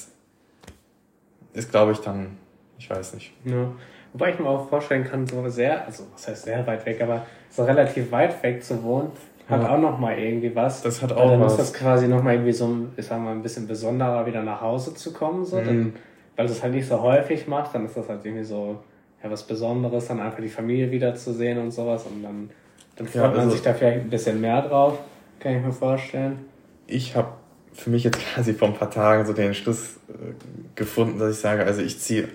[1.53, 2.39] ist, glaube ich, dann,
[2.79, 3.33] ich weiß nicht.
[3.45, 3.71] Ja.
[4.13, 7.27] Wobei ich mir auch vorstellen kann, so sehr, also was heißt sehr weit weg, aber
[7.51, 9.11] so relativ weit weg zu wohnen,
[9.49, 9.75] hat ja.
[9.75, 10.83] auch nochmal irgendwie was.
[10.83, 11.57] Das hat auch dann was.
[11.57, 14.61] Dann ist das quasi nochmal irgendwie so, ich sag mal, ein bisschen besonderer wieder nach
[14.61, 15.57] Hause zu kommen, so.
[15.57, 15.65] Mhm.
[15.65, 15.93] Dann,
[16.37, 18.79] weil du es halt nicht so häufig machst, dann ist das halt irgendwie so,
[19.23, 22.51] ja, was Besonderes, dann einfach die Familie wiederzusehen und sowas und dann,
[22.97, 24.99] dann freut ja, also man sich da vielleicht ein bisschen mehr drauf,
[25.41, 26.45] kann ich mir vorstellen.
[26.87, 27.29] Ich habe
[27.73, 30.35] für mich jetzt quasi vor ein paar Tagen so den Schluss äh,
[30.75, 32.29] gefunden, dass ich sage, also ich ziehe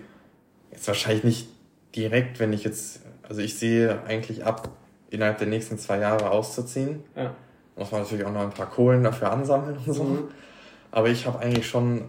[0.72, 1.50] jetzt wahrscheinlich nicht
[1.96, 4.70] direkt, wenn ich jetzt, also ich sehe eigentlich ab,
[5.12, 7.04] innerhalb der nächsten zwei Jahre auszuziehen.
[7.16, 7.36] Ja.
[7.76, 10.04] Muss man natürlich auch noch ein paar Kohlen dafür ansammeln und so.
[10.04, 10.24] Mhm.
[10.90, 12.06] Aber ich habe eigentlich schon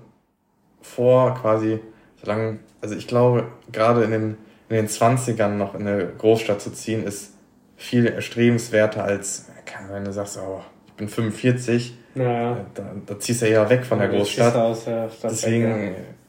[0.81, 1.81] vor, quasi,
[2.21, 4.37] solange, also ich glaube, gerade in den,
[4.69, 7.35] in den 20ern noch in eine Großstadt zu ziehen, ist
[7.77, 9.49] viel erstrebenswerter als,
[9.91, 12.65] wenn du sagst, oh, ich bin 45, ja.
[12.75, 14.55] da, da ziehst du ja weg von der Großstadt.
[14.55, 16.22] Aus der Deswegen weg, ja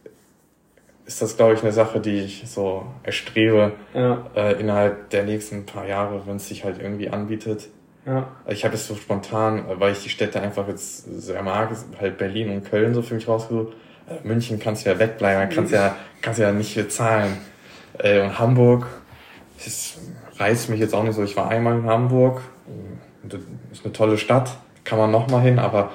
[1.05, 4.25] ist das, glaube ich, eine Sache, die ich so erstrebe ja.
[4.35, 7.69] äh, innerhalb der nächsten paar Jahre, wenn es sich halt irgendwie anbietet.
[8.05, 8.27] Ja.
[8.47, 12.17] Ich habe es so spontan, äh, weil ich die Städte einfach jetzt sehr mag, halt
[12.17, 13.73] Berlin und Köln so für mich rausgesucht.
[14.07, 17.37] Äh, München kannst du ja wegbleiben, kannst ja, kannst ja nicht bezahlen.
[17.97, 18.87] Äh, und Hamburg,
[19.63, 19.97] das
[20.37, 21.23] reißt mich jetzt auch nicht so.
[21.23, 22.41] Ich war einmal in Hamburg,
[23.23, 25.91] das ist eine tolle Stadt, kann man noch mal hin, aber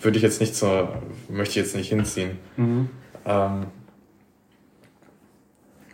[0.00, 0.88] würde ich jetzt nicht so,
[1.28, 2.38] möchte ich jetzt nicht hinziehen.
[2.56, 2.90] Mhm.
[3.24, 3.66] Ähm,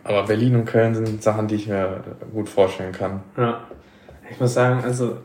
[0.09, 3.21] aber Berlin und Köln sind Sachen, die ich mir gut vorstellen kann.
[3.37, 3.61] Ja.
[4.31, 5.17] Ich muss sagen, also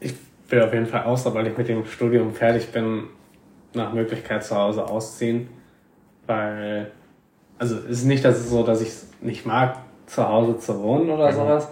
[0.00, 0.14] ich
[0.48, 3.04] will auf jeden Fall auch, sobald ich mit dem Studium fertig bin,
[3.74, 5.48] nach Möglichkeit zu Hause ausziehen.
[6.26, 6.90] Weil,
[7.58, 10.82] also es ist nicht, dass es so, dass ich es nicht mag, zu Hause zu
[10.82, 11.36] wohnen oder mhm.
[11.36, 11.68] sowas.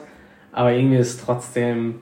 [0.52, 2.00] Aber irgendwie ist es trotzdem,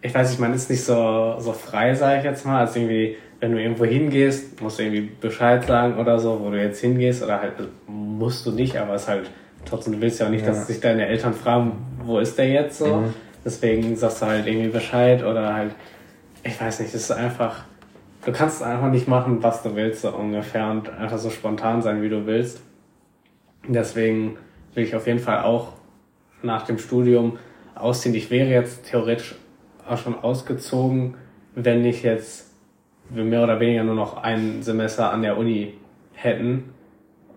[0.00, 3.16] ich weiß nicht, man ist nicht so, so frei, sage ich jetzt mal, als irgendwie,
[3.40, 7.22] wenn du irgendwo hingehst, musst du irgendwie Bescheid sagen oder so, wo du jetzt hingehst,
[7.22, 7.54] oder halt
[7.86, 9.30] musst du nicht, aber es ist halt
[9.64, 10.48] trotzdem, du willst ja auch nicht, ja.
[10.48, 12.96] dass sich deine Eltern fragen, wo ist der jetzt so.
[12.96, 13.14] Mhm.
[13.44, 15.74] Deswegen sagst du halt irgendwie Bescheid oder halt,
[16.42, 17.64] ich weiß nicht, es ist einfach,
[18.24, 22.02] du kannst einfach nicht machen, was du willst, so ungefähr und einfach so spontan sein,
[22.02, 22.60] wie du willst.
[23.66, 24.36] Deswegen
[24.74, 25.72] will ich auf jeden Fall auch
[26.42, 27.38] nach dem Studium
[27.74, 28.14] ausziehen.
[28.14, 29.36] Ich wäre jetzt theoretisch
[29.88, 31.14] auch schon ausgezogen,
[31.54, 32.50] wenn ich jetzt
[33.10, 35.74] mehr oder weniger nur noch ein Semester an der Uni
[36.12, 36.72] hätten.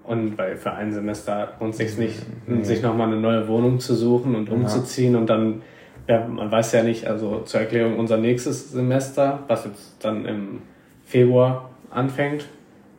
[0.04, 2.64] Und weil für ein Semester lohnt sich nicht, mhm.
[2.64, 5.20] sich nochmal eine neue Wohnung zu suchen und umzuziehen ja.
[5.20, 5.62] und dann,
[6.08, 10.62] ja, man weiß ja nicht, also zur Erklärung, unser nächstes Semester, was jetzt dann im
[11.06, 12.48] Februar anfängt,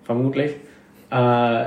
[0.04, 0.54] vermutlich,
[1.10, 1.66] äh,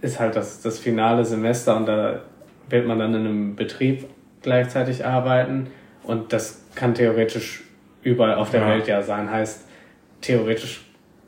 [0.00, 2.22] ist halt das, das finale Semester und da
[2.68, 4.06] wird man dann in einem Betrieb
[4.42, 5.68] gleichzeitig arbeiten
[6.02, 7.62] und das kann theoretisch
[8.02, 8.68] überall auf der ja.
[8.68, 9.30] Welt ja sein.
[9.30, 9.66] Heißt,
[10.20, 10.84] theoretisch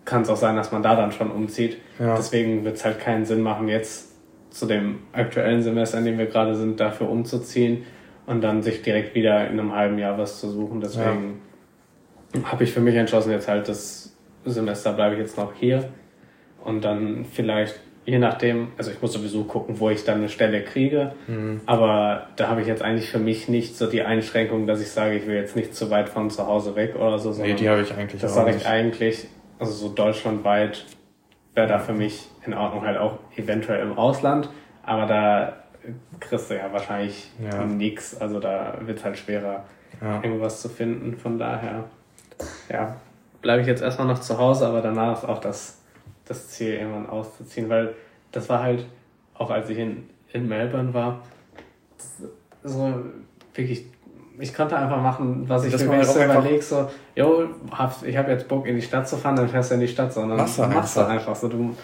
[0.07, 1.77] kann es auch sein, dass man da dann schon umzieht.
[1.99, 2.17] Ja.
[2.17, 4.13] Deswegen wird es halt keinen Sinn machen, jetzt
[4.51, 7.85] zu dem aktuellen Semester, in dem wir gerade sind, dafür umzuziehen
[8.25, 10.81] und dann sich direkt wieder in einem halben Jahr was zu suchen.
[10.81, 11.41] Deswegen
[12.35, 12.45] ja.
[12.45, 14.17] habe ich für mich entschlossen, jetzt halt das
[14.47, 15.91] Semester bleibe ich jetzt noch hier
[16.65, 20.63] und dann vielleicht je nachdem, also ich muss sowieso gucken, wo ich dann eine Stelle
[20.63, 21.61] kriege, mhm.
[21.67, 25.17] aber da habe ich jetzt eigentlich für mich nicht so die Einschränkung, dass ich sage,
[25.17, 27.33] ich will jetzt nicht zu weit von zu Hause weg oder so.
[27.33, 29.27] Nee, die habe ich eigentlich Das sage ich eigentlich,
[29.59, 30.85] also so deutschlandweit
[31.55, 34.51] wäre da für mich in Ordnung halt auch eventuell im Ausland,
[34.83, 35.57] aber da
[36.21, 37.65] kriegst du ja wahrscheinlich ja.
[37.65, 39.65] nichts, also da wird es halt schwerer,
[40.01, 40.23] ja.
[40.23, 41.17] irgendwas zu finden.
[41.17, 41.85] Von daher,
[42.69, 42.97] ja,
[43.41, 45.83] bleibe ich jetzt erstmal noch zu Hause, aber danach ist auch das,
[46.25, 47.95] das Ziel, irgendwann auszuziehen, weil
[48.33, 48.87] das war halt,
[49.35, 51.23] auch als ich in, in Melbourne war,
[52.63, 53.05] so
[53.55, 53.87] wirklich
[54.39, 58.49] ich konnte einfach machen, was ich mir so überlege, so, jo, hab, ich habe jetzt
[58.49, 60.63] Bock in die Stadt zu fahren, dann fährst du in die Stadt, sondern machst du
[60.63, 61.13] machst einfach.
[61.13, 61.49] einfach so.
[61.49, 61.75] Du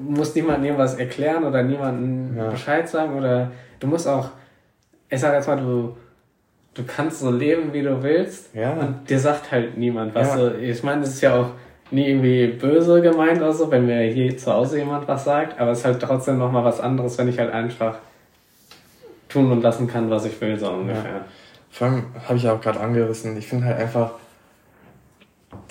[0.00, 2.50] musst niemandem irgendwas erklären oder niemandem ja.
[2.50, 4.30] Bescheid sagen oder du musst auch,
[5.08, 5.96] ich sag jetzt mal, du,
[6.74, 8.72] du kannst so leben, wie du willst ja.
[8.72, 10.28] und dir sagt halt niemand was.
[10.28, 10.36] Ja.
[10.36, 11.50] So, ich meine, es ist ja auch
[11.90, 15.70] nie irgendwie böse gemeint oder so, wenn mir hier zu Hause jemand was sagt, aber
[15.70, 17.98] es ist halt trotzdem nochmal was anderes, wenn ich halt einfach
[19.28, 21.24] tun und lassen kann, was ich will, so ungefähr.
[21.72, 24.12] Vor allem habe ich auch gerade angerissen, ich finde halt einfach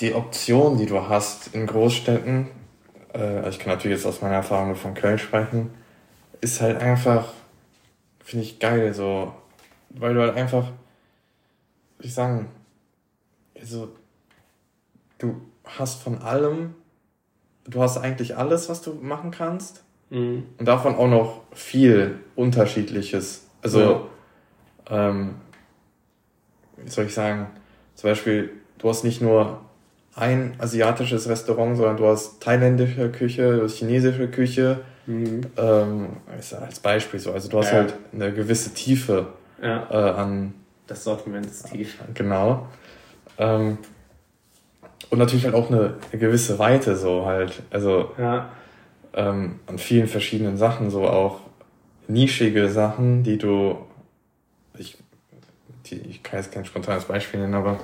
[0.02, 2.50] die Option, die du hast in Großstädten,
[3.14, 5.72] äh, ich kann natürlich jetzt aus meiner Erfahrung von Köln sprechen,
[6.42, 7.30] ist halt einfach,
[8.20, 9.34] finde ich geil, so,
[9.90, 10.66] weil du halt einfach,
[12.00, 12.50] wie ich sagen,
[13.58, 13.90] also,
[15.20, 16.74] du hast von allem
[17.66, 19.84] du hast eigentlich alles, was du machen kannst.
[20.10, 20.44] Mhm.
[20.58, 23.48] Und davon auch noch viel Unterschiedliches.
[23.62, 24.10] Also,
[24.90, 25.10] ja.
[25.10, 25.36] ähm,
[26.84, 27.48] wie soll ich sagen,
[27.96, 29.62] zum Beispiel, du hast nicht nur
[30.16, 34.82] ein asiatisches Restaurant, sondern du hast thailändische Küche, du hast chinesische Küche.
[35.08, 35.42] Mhm.
[35.58, 37.32] Ähm, als Beispiel so.
[37.32, 37.80] Also du hast ja.
[37.80, 39.28] halt eine gewisse Tiefe
[39.62, 39.88] ja.
[39.90, 40.54] äh, an.
[40.88, 41.98] Das Sortiment ist tief.
[42.14, 42.68] Genau.
[43.38, 43.78] Ähm,
[45.10, 47.62] und natürlich halt auch eine, eine, gewisse Weite so halt.
[47.70, 48.50] Also ja.
[49.14, 51.40] ähm, an vielen verschiedenen Sachen, so auch
[52.08, 53.78] nischige Sachen, die du.
[54.78, 54.98] Ich,
[55.92, 57.80] ich kann jetzt kein spontanes Beispiel nennen, aber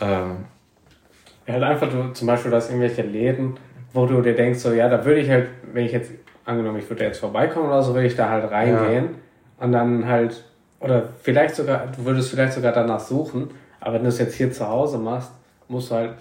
[0.00, 0.44] ähm,
[1.46, 3.58] ja, halt einfach du, zum Beispiel, dass irgendwelche Läden,
[3.92, 6.12] wo du dir denkst, so, ja, da würde ich halt, wenn ich jetzt,
[6.44, 9.64] angenommen, ich würde jetzt vorbeikommen oder so, würde ich da halt reingehen ja.
[9.64, 10.44] und dann halt,
[10.80, 13.50] oder vielleicht sogar, du würdest vielleicht sogar danach suchen,
[13.80, 15.32] aber wenn du es jetzt hier zu Hause machst,
[15.68, 16.14] musst du halt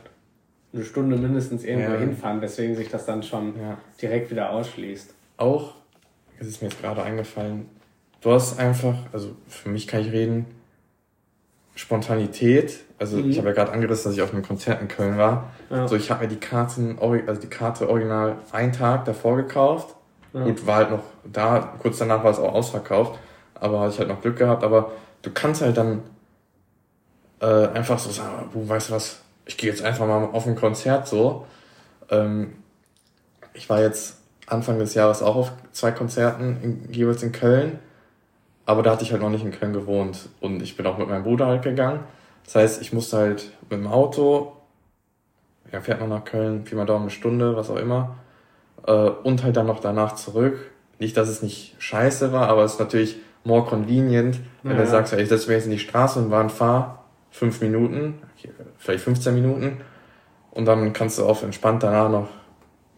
[0.73, 1.99] eine Stunde mindestens irgendwo ja.
[1.99, 3.77] hinfahren, weswegen sich das dann schon ja.
[4.01, 5.13] direkt wieder ausschließt.
[5.37, 5.75] Auch,
[6.39, 7.67] es ist mir jetzt gerade eingefallen,
[8.21, 10.45] du hast einfach, also für mich kann ich reden,
[11.77, 12.79] Spontanität.
[12.97, 13.29] Also mhm.
[13.29, 15.51] ich habe ja gerade angerissen, dass ich auf einem Konzert in Köln war.
[15.69, 15.87] Ja.
[15.87, 19.95] So, ich habe mir die Karten, also die Karte original einen Tag davor gekauft.
[20.33, 20.43] Ja.
[20.43, 23.19] Gut, war halt noch da, kurz danach war es auch ausverkauft,
[23.53, 24.63] aber hatte ich halt noch Glück gehabt.
[24.63, 26.01] Aber du kannst halt dann
[27.41, 30.55] äh, einfach so sagen, du weißt du was, ich gehe jetzt einfach mal auf ein
[30.55, 31.45] Konzert so.
[32.09, 32.55] Ähm,
[33.53, 37.79] ich war jetzt Anfang des Jahres auch auf zwei Konzerten, in, jeweils in Köln.
[38.67, 41.07] Aber da hatte ich halt noch nicht in Köln gewohnt und ich bin auch mit
[41.07, 42.01] meinem Bruder halt gegangen.
[42.43, 44.57] Das heißt, ich musste halt mit dem Auto,
[45.71, 48.17] ja, fährt man nach Köln, viermal Daumen eine Stunde, was auch immer,
[48.85, 50.69] äh, und halt dann noch danach zurück.
[50.99, 54.83] Nicht, dass es nicht scheiße war, aber es ist natürlich more convenient, wenn ja.
[54.83, 58.15] du sagst, ich setze mich jetzt in die Straße und war und fahr fünf Minuten,
[58.77, 59.77] vielleicht 15 Minuten
[60.51, 62.27] und dann kannst du auch entspannt danach noch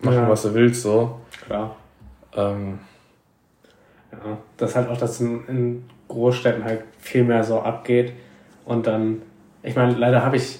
[0.01, 0.29] machen, ja.
[0.29, 1.19] was du willst, so.
[1.45, 1.75] Klar.
[2.35, 2.79] Ähm,
[4.23, 8.13] ja, das ist halt auch, dass in, in Großstädten halt viel mehr so abgeht.
[8.65, 9.21] Und dann,
[9.63, 10.59] ich meine, leider habe ich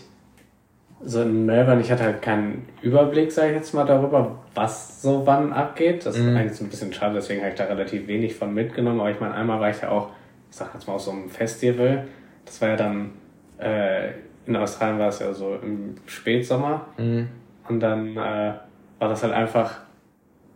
[1.02, 5.26] so in Melbourne, ich hatte halt keinen Überblick, sage ich jetzt mal, darüber, was so
[5.26, 6.06] wann abgeht.
[6.06, 6.30] Das mhm.
[6.30, 9.00] ist eigentlich so ein bisschen schade, deswegen habe ich da relativ wenig von mitgenommen.
[9.00, 10.10] Aber ich meine, einmal war ich ja auch,
[10.50, 12.08] ich sag jetzt mal, auf so einem Festival.
[12.46, 13.12] Das war ja dann,
[13.60, 14.10] äh,
[14.46, 16.88] in Australien war es ja so im Spätsommer.
[16.98, 17.30] Mhm.
[17.68, 18.54] Und dann äh,
[19.00, 19.82] war das halt einfach,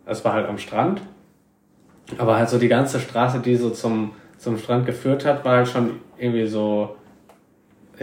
[0.06, 1.00] es war halt am Strand
[2.18, 5.68] aber halt so die ganze Straße, die so zum, zum Strand geführt hat, war halt
[5.68, 6.96] schon irgendwie so,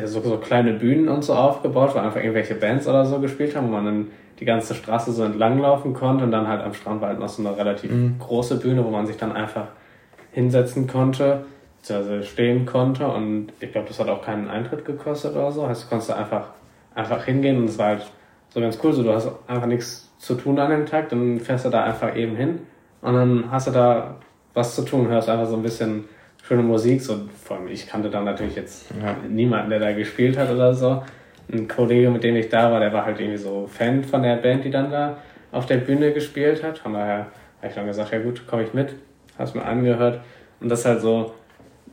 [0.06, 3.68] so, so kleine Bühnen und so aufgebaut, wo einfach irgendwelche Bands oder so gespielt haben,
[3.68, 4.08] wo man dann
[4.40, 7.46] die ganze Straße so entlanglaufen konnte und dann halt am Strand war halt noch so
[7.46, 8.16] eine relativ mhm.
[8.18, 9.68] große Bühne, wo man sich dann einfach
[10.32, 11.46] hinsetzen konnte,
[11.78, 15.84] beziehungsweise stehen konnte und ich glaube, das hat auch keinen Eintritt gekostet oder so, heißt,
[15.84, 16.50] du konntest einfach,
[16.96, 18.12] einfach hingehen und es war halt
[18.50, 21.66] so ganz cool, so du hast einfach nichts zu tun an dem Tag, dann fährst
[21.66, 22.62] du da einfach eben hin
[23.02, 24.16] und dann hast du da
[24.54, 26.06] was zu tun, hörst einfach so ein bisschen
[26.44, 27.02] schöne Musik.
[27.02, 29.16] So, vor allem, ich kannte da natürlich jetzt ja.
[29.28, 31.04] niemanden, der da gespielt hat oder so.
[31.52, 34.38] Ein Kollege, mit dem ich da war, der war halt irgendwie so Fan von der
[34.38, 35.18] Band, die dann da
[35.52, 36.78] auf der Bühne gespielt hat.
[36.78, 38.96] Von daher habe ich dann gesagt, ja gut, komme ich mit.
[39.38, 40.22] Hast mir angehört.
[40.60, 41.34] Und das ist halt so,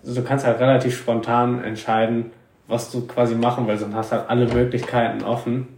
[0.04, 2.30] du kannst halt relativ spontan entscheiden,
[2.66, 5.68] was du quasi machen willst und hast halt alle Möglichkeiten offen.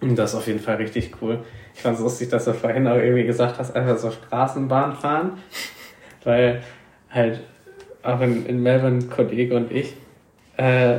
[0.00, 1.38] Und das ist auf jeden Fall richtig cool.
[1.74, 5.38] Ich fand es lustig, dass du vorhin auch irgendwie gesagt hast, einfach so Straßenbahn fahren.
[6.24, 6.62] Weil
[7.10, 7.40] halt
[8.02, 9.94] auch in, in Melbourne, Kollege und ich,
[10.56, 10.98] äh,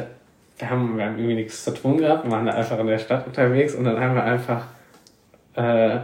[0.57, 2.99] wir, haben, wir haben irgendwie nichts zu tun gehabt, wir waren da einfach in der
[2.99, 4.65] Stadt unterwegs und dann haben wir einfach
[5.55, 5.99] äh,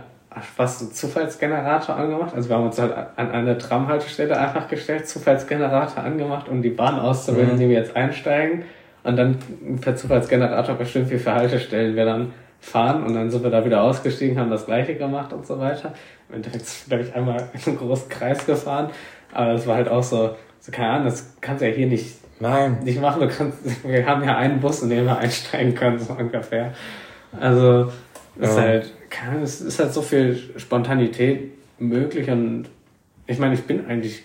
[0.57, 2.35] was einen Zufallsgenerator angemacht.
[2.35, 6.99] Also wir haben uns halt an eine Tramhaltestelle einfach gestellt, Zufallsgenerator angemacht, um die Bahn
[6.99, 7.53] auszuwählen, mhm.
[7.53, 8.63] in die wir jetzt einsteigen.
[9.03, 9.39] Und dann
[9.81, 13.81] per Zufallsgenerator bestimmt, wie viele Haltestellen wir dann fahren und dann sind wir da wieder
[13.81, 15.93] ausgestiegen, haben das gleiche gemacht und so weiter.
[16.29, 18.89] Im Endeffekt bin ich einmal in einen großen Kreis gefahren,
[19.31, 22.17] aber es war halt auch so, so keine Ahnung, das kannst du ja hier nicht,
[22.39, 22.79] Nein.
[22.83, 23.21] nicht machen.
[23.21, 26.73] Du kannst, wir haben ja einen Bus, in den wir einsteigen können, so ungefähr.
[27.39, 27.91] Also
[28.39, 28.49] es ja.
[28.49, 32.65] ist halt, keine Ahnung, es ist halt so viel Spontanität möglich und
[33.25, 34.23] ich meine, ich bin eigentlich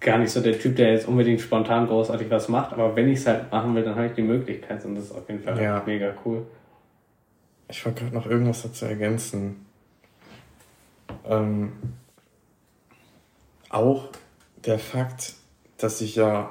[0.00, 3.18] gar nicht so der Typ, der jetzt unbedingt spontan großartig was macht, aber wenn ich
[3.18, 5.60] es halt machen will, dann habe ich die Möglichkeit und das ist auf jeden Fall
[5.62, 5.82] ja.
[5.86, 6.46] mega cool.
[7.70, 9.64] Ich wollte gerade noch irgendwas dazu ergänzen.
[11.24, 11.72] Ähm,
[13.68, 14.08] auch
[14.64, 15.34] der Fakt,
[15.78, 16.50] dass ich ja,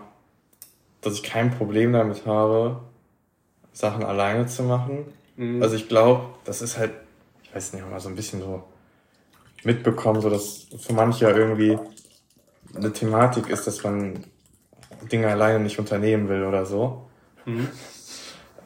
[1.02, 2.82] dass ich kein Problem damit habe,
[3.74, 5.06] Sachen alleine zu machen.
[5.36, 5.62] Mhm.
[5.62, 6.94] Also ich glaube, das ist halt,
[7.44, 8.64] ich weiß nicht, mal so ein bisschen so
[9.64, 11.78] mitbekommen, so dass für manche ja irgendwie
[12.76, 14.24] eine Thematik ist, dass man
[15.12, 17.10] Dinge alleine nicht unternehmen will oder so.
[17.46, 17.68] Mhm.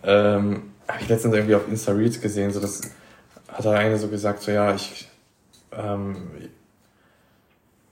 [0.04, 2.82] Ähm, habe ich letztens irgendwie auf Insta Reels gesehen, so dass
[3.54, 5.08] hat der eine so gesagt, so ja, ich,
[5.72, 6.16] ähm,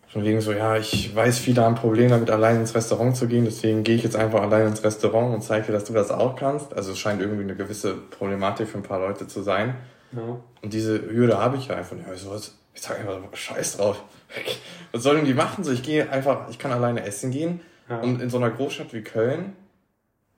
[0.08, 3.46] von wegen so, ja, ich weiß, viele haben Probleme damit, allein ins Restaurant zu gehen,
[3.46, 6.36] deswegen gehe ich jetzt einfach allein ins Restaurant und zeige dir, dass du das auch
[6.36, 6.74] kannst.
[6.74, 9.76] Also es scheint irgendwie eine gewisse Problematik für ein paar Leute zu sein.
[10.12, 10.40] Ja.
[10.62, 12.10] Und diese Hürde habe ich ja einfach nicht.
[12.10, 12.36] Also,
[12.74, 14.04] ich sage einfach, scheiß drauf.
[14.92, 15.64] Was sollen die machen?
[15.64, 17.62] So, ich gehe einfach, ich kann alleine essen gehen.
[17.90, 18.00] Ja.
[18.00, 19.54] Und in so einer Großstadt wie Köln,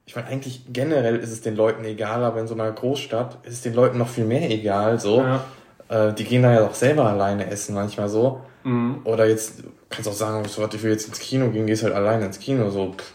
[0.06, 3.54] ich meine, eigentlich generell ist es den Leuten egal, aber in so einer Großstadt ist
[3.54, 5.22] es den Leuten noch viel mehr egal, so.
[5.22, 5.46] Ja.
[5.90, 8.42] Äh, die gehen da ja auch selber alleine essen manchmal so.
[8.64, 9.02] Mhm.
[9.06, 11.94] Oder jetzt kannst du auch sagen, so, ich will jetzt ins Kino gehen, gehst halt
[11.94, 12.94] alleine ins Kino, so.
[12.94, 13.14] Pff,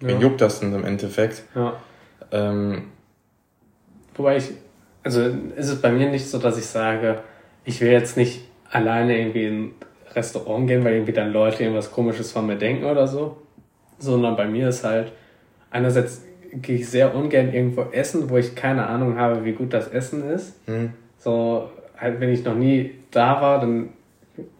[0.00, 0.22] wen ja.
[0.22, 1.42] juckt das denn im Endeffekt?
[1.54, 1.74] Ja.
[2.32, 2.84] Ähm,
[4.14, 4.50] Wobei ich,
[5.02, 5.22] also
[5.56, 7.20] ist es bei mir nicht so, dass ich sage,
[7.64, 9.74] ich will jetzt nicht alleine irgendwie in ein
[10.14, 13.36] Restaurant gehen, weil irgendwie dann Leute irgendwas komisches von mir denken oder so.
[13.98, 15.12] Sondern bei mir ist halt,
[15.70, 19.88] einerseits gehe ich sehr ungern irgendwo essen, wo ich keine Ahnung habe, wie gut das
[19.88, 20.68] Essen ist.
[20.68, 20.92] Mhm.
[21.18, 23.90] So, halt, wenn ich noch nie da war, dann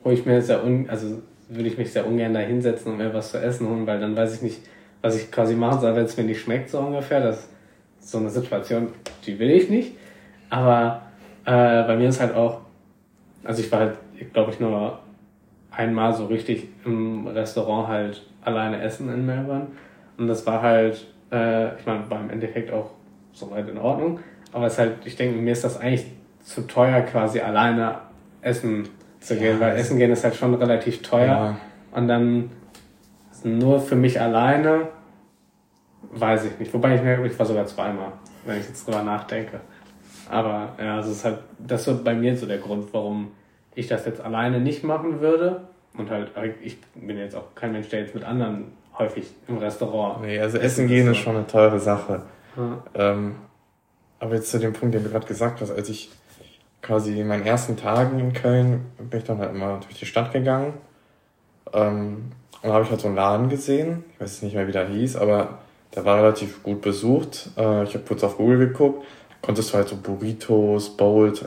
[0.05, 3.13] hole ich mir sehr un, also würde ich mich sehr ungern da hinsetzen und mir
[3.13, 4.61] was zu essen holen, weil dann weiß ich nicht,
[5.03, 7.21] was ich quasi machen soll, wenn es mir nicht schmeckt, so ungefähr.
[7.21, 7.49] Das
[8.01, 8.89] ist so eine Situation,
[9.27, 9.93] die will ich nicht.
[10.51, 11.03] Aber
[11.45, 12.61] äh, bei mir ist halt auch,
[13.45, 13.97] also ich war halt,
[14.33, 15.01] glaube ich, nur
[15.71, 19.69] einmal so richtig im Restaurant halt alleine essen in Melbourne.
[20.19, 22.91] Und das war halt, äh, ich meine, war im Endeffekt auch
[23.33, 24.21] soweit in Ordnung.
[24.53, 26.07] Aber es ist halt, ich denke, mir ist das eigentlich
[26.43, 27.97] zu teuer, quasi alleine
[28.43, 28.89] essen
[29.21, 31.27] zu ja, gehen, weil Essen gehen ist halt schon relativ teuer.
[31.27, 31.61] Ja.
[31.93, 32.51] Und dann
[33.45, 34.89] nur für mich alleine,
[36.13, 36.73] weiß ich nicht.
[36.75, 38.13] Wobei ich mir, ich war sogar zweimal,
[38.45, 39.61] wenn ich jetzt drüber nachdenke.
[40.29, 43.33] Aber ja, also es ist halt, das ist bei mir so der Grund, warum
[43.75, 45.63] ich das jetzt alleine nicht machen würde.
[45.97, 46.31] Und halt,
[46.63, 50.23] ich bin jetzt auch kein Mensch, der jetzt mit anderen häufig im Restaurant.
[50.23, 52.23] Nee, also Essen gehen ist schon eine teure Sache.
[52.57, 52.83] Ja.
[52.95, 53.37] Ähm,
[54.19, 56.11] aber jetzt zu dem Punkt, den du gerade gesagt hast, als ich
[56.83, 60.33] quasi in meinen ersten Tagen in Köln bin ich dann halt immer durch die Stadt
[60.33, 60.75] gegangen.
[61.73, 62.33] Ähm,
[62.63, 64.05] und da habe ich halt so einen Laden gesehen.
[64.15, 65.61] Ich weiß nicht mehr, wie der hieß, aber
[65.95, 67.51] der war relativ gut besucht.
[67.57, 69.05] Äh, ich habe kurz auf Google geguckt.
[69.43, 71.43] Konntest du halt so Burritos, Bowls,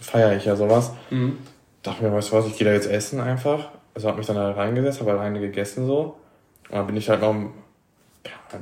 [0.00, 0.92] feiere ich ja sowas.
[1.10, 1.38] Mhm.
[1.82, 3.70] Dachte mir, weißt du was, ich gehe da jetzt essen einfach.
[3.94, 6.16] Also habe mich dann da reingesetzt, habe alleine gegessen so.
[6.68, 7.34] Und dann bin ich halt noch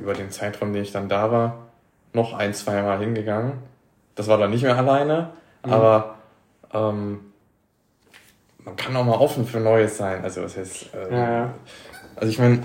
[0.00, 1.66] über den Zeitraum, den ich dann da war,
[2.12, 3.54] noch ein, zwei Mal hingegangen.
[4.14, 5.30] Das war dann nicht mehr alleine,
[5.64, 5.72] mhm.
[5.72, 6.16] aber
[6.72, 7.20] ähm,
[8.64, 10.22] man kann auch mal offen für Neues sein.
[10.22, 11.54] Also was heißt, äh, ja, ja.
[12.16, 12.62] also ich meine,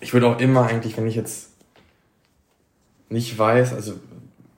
[0.00, 1.50] ich würde auch immer eigentlich, wenn ich jetzt
[3.08, 3.94] nicht weiß, also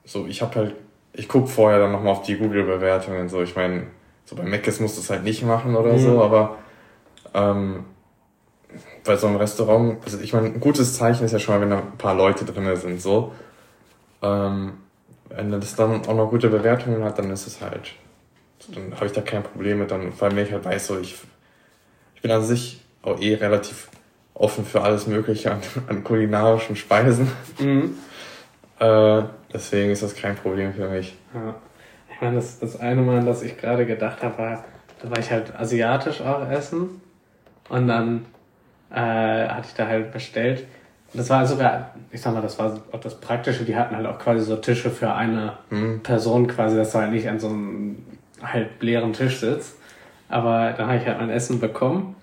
[0.05, 0.75] so, ich habe halt,
[1.13, 3.87] ich guck vorher dann nochmal auf die Google-Bewertungen, so, ich meine,
[4.25, 5.99] so bei Mc's musst du es halt nicht machen oder mhm.
[5.99, 6.57] so, aber
[7.33, 7.85] ähm,
[9.03, 11.69] bei so einem Restaurant, also ich meine, ein gutes Zeichen ist ja schon mal, wenn
[11.69, 13.33] da ein paar Leute drin sind, so.
[14.21, 14.73] Ähm,
[15.29, 17.93] wenn das dann auch noch gute Bewertungen hat, dann ist es halt,
[18.73, 20.99] dann habe ich da kein Problem mit, dann, vor allem wenn ich halt weiß, so,
[20.99, 21.15] ich,
[22.15, 23.89] ich bin an sich auch eh relativ
[24.33, 27.31] offen für alles Mögliche an, an kulinarischen Speisen.
[27.59, 27.95] Mhm.
[28.79, 31.15] Äh, deswegen ist das kein Problem für mich.
[31.33, 31.55] Ja.
[32.13, 34.65] Ich meine, das, das eine Mal, das ich gerade gedacht habe, war,
[35.01, 37.01] da war ich halt asiatisch auch essen
[37.69, 38.25] und dann
[38.93, 40.65] äh, hatte ich da halt bestellt.
[41.13, 44.05] Und das war sogar, ich sag mal, das war auch das Praktische, die hatten halt
[44.05, 46.01] auch quasi so Tische für eine mhm.
[46.01, 47.97] Person quasi, dass du halt nicht an so einem
[48.41, 49.77] halb leeren Tisch sitzt.
[50.29, 52.15] Aber dann habe ich halt mein Essen bekommen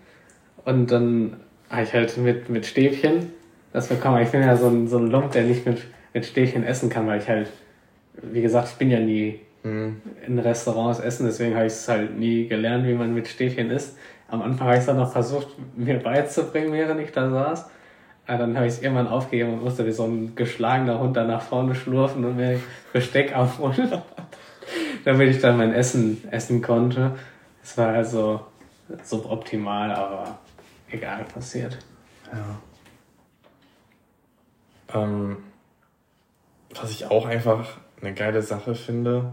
[0.65, 1.37] und dann
[1.69, 3.33] habe ich halt mit, mit Stäbchen
[3.73, 4.23] das bekommen.
[4.23, 5.83] Ich bin ja so ein, so ein Lump, der nicht mit,
[6.15, 7.49] mit Stäbchen essen kann, weil ich halt,
[8.23, 10.01] wie gesagt, ich bin ja nie mhm.
[10.27, 13.99] in Restaurants essen, deswegen habe ich es halt nie gelernt, wie man mit Stäbchen isst.
[14.29, 17.71] Am Anfang habe ich es dann noch versucht, mir beizubringen, während ich da saß.
[18.27, 21.25] Aber dann habe ich es irgendwann aufgegeben und musste wie so ein geschlagener Hund da
[21.25, 22.61] nach vorne schlurfen und mir
[22.93, 24.03] Besteck aufholen,
[25.05, 27.17] damit ich dann mein Essen essen konnte.
[27.63, 28.43] Es war also
[29.03, 30.39] suboptimal, aber
[30.91, 31.79] egal, passiert.
[32.31, 32.59] Ja.
[34.95, 35.39] Ähm,
[36.75, 39.33] was ich auch einfach eine geile Sache finde,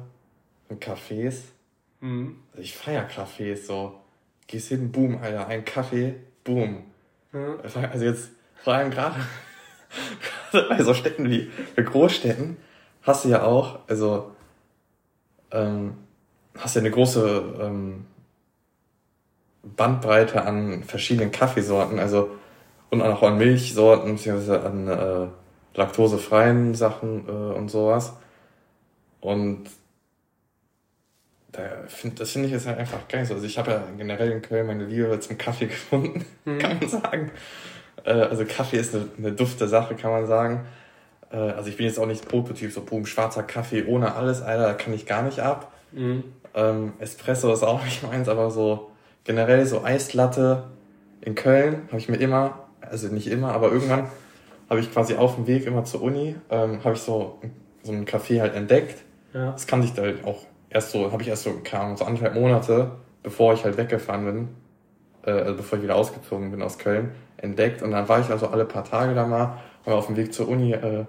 [0.70, 1.42] in Cafés.
[2.00, 2.38] Mhm.
[2.52, 4.00] Also ich feiere Cafés so
[4.48, 6.84] gehst hin, boom, Alter, ein Kaffee, boom.
[7.32, 7.60] Mhm.
[7.92, 8.30] Also jetzt,
[8.64, 9.20] vor allem gerade,
[10.52, 12.58] bei so Städten wie bei Großstädten,
[13.02, 14.32] hast du ja auch, also
[15.52, 15.96] ähm,
[16.58, 18.06] hast ja eine große ähm,
[19.64, 22.32] Bandbreite an verschiedenen Kaffeesorten, also
[22.90, 25.28] und auch an Milchsorten, beziehungsweise an äh,
[25.78, 28.14] laktosefreien Sachen äh, und sowas.
[29.22, 29.64] Und
[31.56, 33.28] da find, das finde ich jetzt halt einfach geil.
[33.30, 36.60] Also ich habe ja generell in Köln meine Liebe zum Kaffee gefunden, mhm.
[36.60, 37.32] kann man sagen.
[38.04, 40.66] Äh, also Kaffee ist eine, eine dufte Sache, kann man sagen.
[41.32, 44.64] Äh, also ich bin jetzt auch nicht Prototyp, so boom, schwarzer Kaffee ohne alles, Alter,
[44.64, 45.72] da kann ich gar nicht ab.
[45.92, 46.24] Mhm.
[46.54, 48.92] Ähm, Espresso ist auch nicht meins, aber so
[49.24, 50.64] generell so Eislatte
[51.22, 54.08] in Köln habe ich mir immer, also nicht immer, aber irgendwann
[54.70, 57.40] habe ich quasi auf dem Weg immer zur Uni, ähm, habe ich so,
[57.84, 59.04] so einen Café halt entdeckt.
[59.34, 59.52] Ja.
[59.52, 60.44] Das kannte ich da halt auch
[60.76, 62.92] erst so, habe ich erst so, kam so anderthalb Monate,
[63.24, 64.50] bevor ich halt weggefahren bin,
[65.26, 67.82] äh, also bevor ich wieder ausgezogen bin aus Köln, entdeckt.
[67.82, 70.50] Und dann war ich also alle paar Tage da mal, war auf dem Weg zur
[70.50, 71.06] Uni, äh,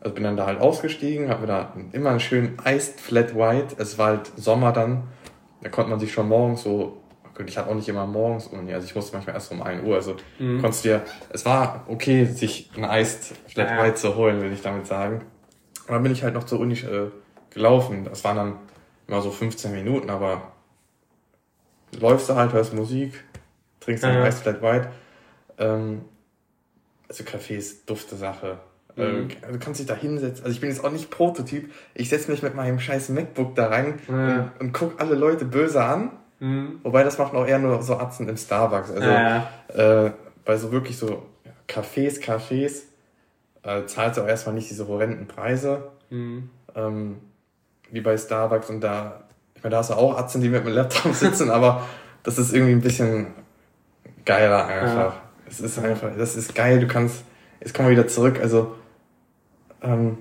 [0.00, 3.74] also bin dann da halt ausgestiegen, habe mir da immer einen schönen Iced Flat White,
[3.78, 5.08] es war halt Sommer dann,
[5.62, 7.02] da konnte man sich schon morgens so
[7.44, 9.96] ich hatte auch nicht immer morgens Uni, also ich musste manchmal erst um 1 Uhr.
[9.96, 10.62] Also mhm.
[10.62, 13.78] konntest dir, es war okay, sich ein Eis Flat.
[13.78, 15.16] White zu holen, will ich damit sagen.
[15.86, 17.10] Und dann bin ich halt noch zur Uni äh,
[17.50, 18.04] gelaufen.
[18.04, 18.58] Das waren dann
[19.06, 20.52] immer so 15 Minuten, aber
[21.98, 23.24] läufst du halt, hörst Musik,
[23.80, 24.22] trinkst ja.
[24.22, 24.90] Eis Flat White.
[25.58, 26.02] Ähm,
[27.08, 28.58] also Kaffee ist dufte Sache.
[28.96, 29.02] Mhm.
[29.02, 30.44] Ähm, du kannst dich da hinsetzen.
[30.44, 31.72] Also ich bin jetzt auch nicht Prototyp.
[31.94, 34.14] Ich setze mich mit meinem scheiß MacBook da rein ja.
[34.14, 36.80] und, und guck alle Leute böse an Mhm.
[36.82, 38.90] Wobei das machen auch eher nur so Atzen im Starbucks.
[38.90, 39.08] Also
[39.80, 40.12] äh,
[40.44, 41.26] bei so wirklich so
[41.68, 42.82] Cafés, Cafés
[43.62, 45.90] äh, zahlst du auch erstmal nicht diese horrenden Preise.
[46.10, 46.50] Mhm.
[46.74, 47.16] Ähm,
[47.90, 49.24] wie bei Starbucks und da,
[49.54, 51.86] ich meine, da hast du auch Atzen, die mit dem Laptop sitzen, aber
[52.22, 53.28] das ist irgendwie ein bisschen
[54.24, 55.14] geiler einfach.
[55.14, 55.22] Ja.
[55.48, 57.22] Es ist einfach, das ist geil, du kannst,
[57.60, 58.74] jetzt kommen wir wieder zurück, also
[59.82, 60.18] ähm,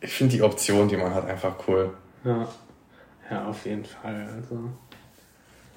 [0.00, 1.92] ich finde die Option, die man hat, einfach cool.
[2.24, 2.48] Ja,
[3.30, 4.28] ja auf jeden Fall.
[4.34, 4.70] Also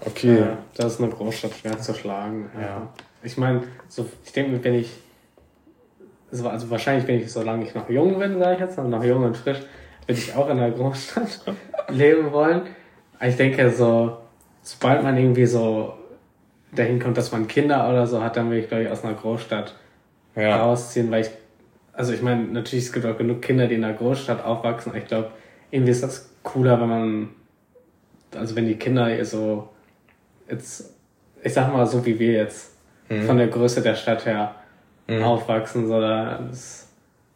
[0.05, 0.37] Okay.
[0.37, 0.45] Äh,
[0.75, 2.49] das ist eine Großstadt schwer zu schlagen.
[2.59, 2.89] Ja.
[3.21, 4.91] Ich meine, so, ich denke, wenn ich,
[6.31, 9.37] also wahrscheinlich, wenn ich, solange ich noch jung bin, sage ich jetzt, noch jung und
[9.37, 9.61] frisch,
[10.07, 11.41] würde ich auch in einer Großstadt
[11.89, 12.63] leben wollen.
[13.21, 14.17] Ich denke, so,
[14.61, 15.93] sobald man irgendwie so
[16.71, 19.13] dahin kommt, dass man Kinder oder so hat, dann will ich, glaube ich, aus einer
[19.13, 19.75] Großstadt
[20.35, 20.57] ja.
[20.57, 21.29] rausziehen, weil ich,
[21.93, 24.99] also ich meine, natürlich, es gibt auch genug Kinder, die in einer Großstadt aufwachsen, aber
[24.99, 25.31] ich glaube,
[25.71, 27.29] irgendwie ist das cooler, wenn man,
[28.35, 29.69] also wenn die Kinder so
[30.49, 30.93] jetzt,
[31.41, 32.75] ich sag mal so wie wir jetzt,
[33.09, 33.23] mhm.
[33.23, 34.55] von der Größe der Stadt her
[35.07, 35.23] mhm.
[35.23, 36.89] aufwachsen, sondern das,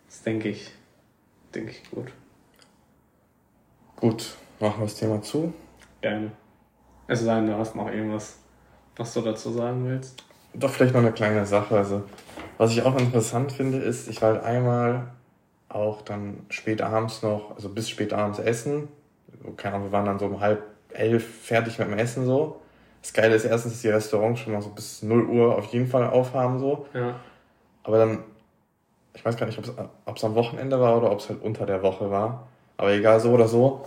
[0.07, 0.71] das denke ich,
[1.53, 2.07] denke ich gut.
[3.99, 5.53] Gut, machen wir das Thema zu.
[6.01, 6.31] Gerne.
[7.07, 8.37] Es sei denn, du hast noch irgendwas,
[8.95, 10.23] was du dazu sagen willst.
[10.53, 11.75] Doch, vielleicht noch eine kleine Sache.
[11.75, 12.03] Also,
[12.57, 15.07] was ich auch interessant finde, ist, ich war halt einmal
[15.69, 18.87] auch dann spät abends noch, also bis spät abends essen.
[19.55, 22.61] Keine Ahnung, wir waren dann so um halb elf fertig mit dem Essen so.
[23.01, 25.87] Das Geile ist erstens, dass die Restaurants schon mal so bis 0 Uhr auf jeden
[25.87, 26.87] Fall aufhaben, so.
[26.93, 27.19] Ja.
[27.83, 28.23] Aber dann,
[29.13, 29.59] ich weiß gar nicht,
[30.05, 32.47] ob es am Wochenende war oder ob es halt unter der Woche war.
[32.77, 33.85] Aber egal, so oder so.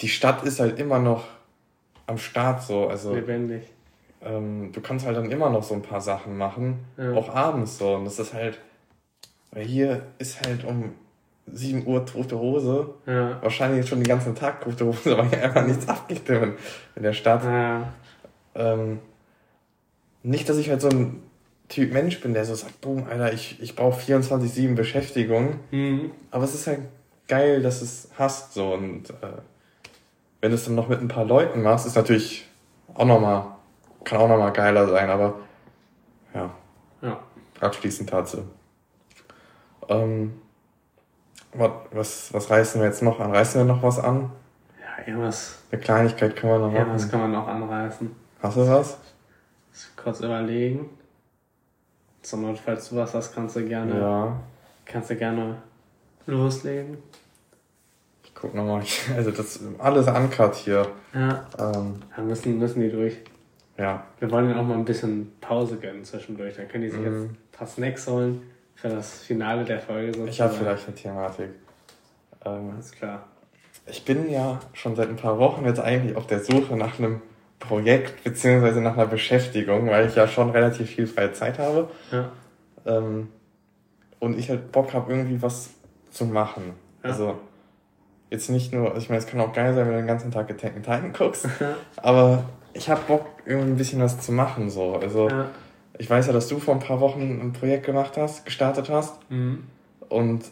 [0.00, 1.24] Die Stadt ist halt immer noch
[2.06, 2.88] am Start, so.
[2.88, 3.62] Also, Lebendig.
[4.22, 6.84] Ähm, du kannst halt dann immer noch so ein paar Sachen machen.
[6.96, 7.12] Ja.
[7.14, 7.94] Auch abends so.
[7.94, 8.58] Und das ist halt,
[9.52, 10.92] weil hier ist halt um
[11.46, 12.94] 7 Uhr tote Hose.
[13.06, 13.40] Ja.
[13.40, 16.54] Wahrscheinlich schon den ganzen Tag tote Hose, weil hier einfach nichts abgeht in,
[16.96, 17.44] in der Stadt.
[17.44, 17.92] Ja.
[18.54, 18.98] Ähm,
[20.22, 21.22] nicht, dass ich halt so ein
[21.68, 25.60] Typ Mensch bin, der so sagt, boom, Alter, ich, ich brauche 24-7 Beschäftigung.
[25.70, 26.10] Mhm.
[26.30, 26.80] Aber es ist halt
[27.28, 28.74] geil, dass es hast, so.
[28.74, 29.40] Und äh,
[30.40, 32.48] wenn du es dann noch mit ein paar Leuten machst, ist natürlich
[32.94, 33.46] auch nochmal,
[34.04, 35.34] kann auch nochmal geiler sein, aber
[36.34, 36.50] ja.
[37.02, 37.20] Ja.
[37.60, 38.44] Abschließend dazu.
[39.88, 40.40] Ähm,
[41.52, 43.30] was, was, was reißen wir jetzt noch an?
[43.30, 44.30] Reißen wir noch was an?
[44.80, 45.58] Ja, irgendwas.
[45.70, 46.76] Eine Kleinigkeit können wir noch machen.
[46.76, 48.14] Irgendwas kann man noch anreißen.
[48.42, 48.98] Hast du was?
[49.96, 50.90] Kurz überlegen.
[52.22, 53.98] Zum Not, falls du was hast, kannst du gerne.
[53.98, 54.40] Ja.
[54.84, 55.56] Kannst du gerne
[56.26, 56.98] loslegen.
[58.24, 58.82] Ich guck nochmal.
[59.16, 60.86] Also das alles uncut hier.
[61.14, 61.46] Ja.
[61.58, 63.16] Ähm, ja, müssen, müssen die durch.
[63.78, 64.04] Ja.
[64.18, 66.56] Wir wollen ihnen auch mal ein bisschen Pause gönnen zwischendurch.
[66.56, 67.06] Dann können die sich mhm.
[67.06, 68.42] jetzt ein paar Snacks holen
[68.74, 70.08] für das Finale der Folge.
[70.08, 70.30] Sozusagen.
[70.30, 71.48] Ich habe vielleicht eine Thematik.
[72.44, 73.24] Ähm, Alles klar.
[73.86, 77.22] Ich bin ja schon seit ein paar Wochen jetzt eigentlich auf der Suche nach einem
[77.58, 81.88] Projekt beziehungsweise nach einer Beschäftigung, weil ich ja schon relativ viel freie Zeit habe.
[82.10, 82.32] Ja.
[82.84, 83.28] Ähm,
[84.18, 85.70] und ich halt Bock habe, irgendwie was
[86.16, 86.74] zu machen.
[87.02, 87.10] Ja.
[87.10, 87.38] Also
[88.30, 90.50] jetzt nicht nur, ich meine, es kann auch geil sein, wenn du den ganzen Tag
[90.50, 91.48] Attack Titan guckst,
[91.96, 94.70] aber ich habe Bock, irgendwie ein bisschen was zu machen.
[94.70, 94.96] So.
[94.96, 95.50] Also ja.
[95.98, 99.18] ich weiß ja, dass du vor ein paar Wochen ein Projekt gemacht hast, gestartet hast.
[99.30, 99.64] Mhm.
[100.08, 100.44] Und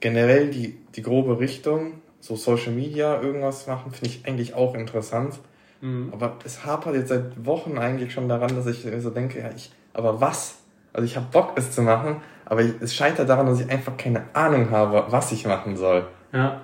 [0.00, 5.38] generell die, die grobe Richtung, so Social Media, irgendwas machen, finde ich eigentlich auch interessant.
[5.80, 6.10] Mhm.
[6.12, 9.70] Aber es hapert jetzt seit Wochen eigentlich schon daran, dass ich so denke, ja, ich,
[9.92, 10.56] aber was?
[10.96, 13.98] Also ich habe Bock, es zu machen, aber ich, es scheitert daran, dass ich einfach
[13.98, 16.08] keine Ahnung habe, was ich machen soll.
[16.32, 16.62] Ja.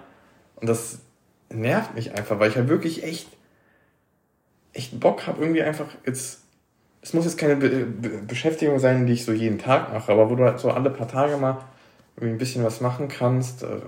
[0.57, 1.01] Und das
[1.51, 3.29] nervt mich einfach, weil ich halt wirklich echt,
[4.73, 6.45] echt Bock habe, irgendwie einfach jetzt.
[7.03, 10.31] Es muss jetzt keine Be Be Beschäftigung sein, die ich so jeden Tag mache, aber
[10.31, 11.59] wo du halt so alle paar Tage mal
[12.17, 13.65] irgendwie ein bisschen was machen kannst.
[13.65, 13.83] Äh,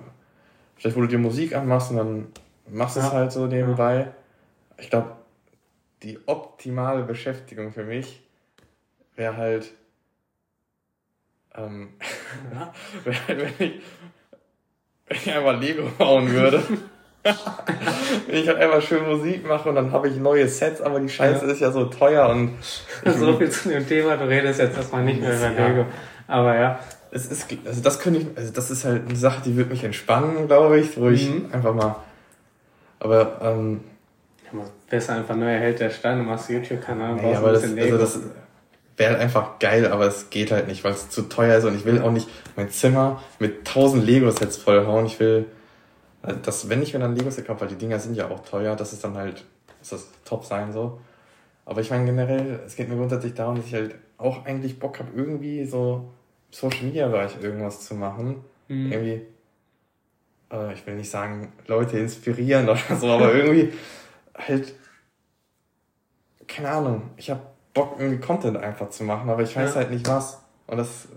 [0.76, 2.26] vielleicht, wo du dir Musik anmachst und dann
[2.68, 4.08] machst es halt so nebenbei.
[4.76, 5.12] Ich glaube,
[6.02, 8.20] die optimale Beschäftigung für mich
[9.16, 9.72] wäre halt,
[11.56, 11.88] ähm,
[12.54, 12.72] ja.
[13.04, 13.82] wenn, ich,
[15.08, 16.62] wenn ich einfach Lego bauen würde.
[18.26, 21.08] wenn ich halt einfach schön Musik mache und dann habe ich neue Sets, aber die
[21.08, 21.52] Scheiße ja.
[21.52, 22.56] ist ja so teuer und.
[23.18, 25.86] so viel zu dem Thema, du redest jetzt erstmal nicht mehr über Lego.
[26.26, 26.78] Aber ja.
[27.10, 29.84] Es ist, also das könnte ich, also das ist halt eine Sache, die wird mich
[29.84, 31.48] entspannen, glaube ich, wo ich mhm.
[31.52, 31.96] einfach mal.
[32.98, 33.82] Aber, ähm,
[34.52, 34.58] ja,
[34.90, 38.20] besser einfach neuer Held der Steine, machst YouTube-Kanal, nee, aber das, also das
[38.96, 41.74] wäre halt einfach geil, aber es geht halt nicht, weil es zu teuer ist und
[41.74, 45.06] ich will auch nicht mein Zimmer mit tausend Lego-Sets vollhauen.
[45.06, 45.46] Ich will,
[46.22, 48.76] äh, das, wenn ich mir dann Lego-Set kaufe, weil die Dinger sind ja auch teuer,
[48.76, 49.44] das ist dann halt,
[49.80, 51.00] muss das top sein so.
[51.66, 54.98] Aber ich meine generell, es geht mir grundsätzlich darum, dass ich halt auch eigentlich Bock
[54.98, 56.10] habe, irgendwie so
[56.50, 58.44] Social Media Bereich irgendwas zu machen.
[58.68, 58.92] Mhm.
[58.92, 59.22] Irgendwie,
[60.52, 63.72] äh, ich will nicht sagen, Leute inspirieren oder so, aber irgendwie
[64.34, 64.74] halt,
[66.46, 67.40] keine Ahnung, ich habe
[67.74, 69.80] Bock, irgendwie Content einfach zu machen, aber ich weiß ja.
[69.80, 70.40] halt nicht was.
[70.66, 71.08] Und das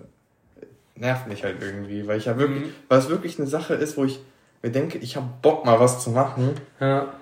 [0.95, 2.74] nervt mich halt irgendwie, weil ich ja wirklich, mhm.
[2.89, 4.20] weil es wirklich eine Sache ist, wo ich
[4.64, 6.51] mir denke, ich habe Bock mal was zu machen.
[6.80, 7.14] Ja.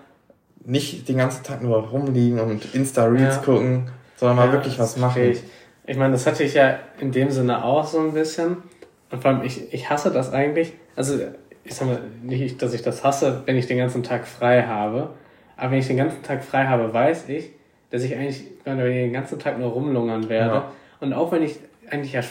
[0.64, 3.42] Nicht den ganzen Tag nur rumliegen und Insta-Reels ja.
[3.42, 5.22] gucken, sondern mal wirklich was machen.
[5.22, 5.44] Ich.
[5.86, 8.58] ich meine, das hatte ich ja in dem Sinne auch so ein bisschen.
[9.12, 10.74] Und vor allem, ich, ich hasse das eigentlich.
[10.96, 11.20] Also,
[11.64, 15.12] ich sag mal, nicht, dass ich das hasse, wenn ich den ganzen Tag frei habe.
[15.58, 17.52] Aber wenn ich den ganzen Tag frei habe, weiß ich,
[17.90, 20.56] dass ich eigentlich den ganzen Tag nur rumlungern werde.
[20.56, 20.72] Ja.
[21.00, 21.60] Und auch wenn ich
[21.90, 22.22] eigentlich ja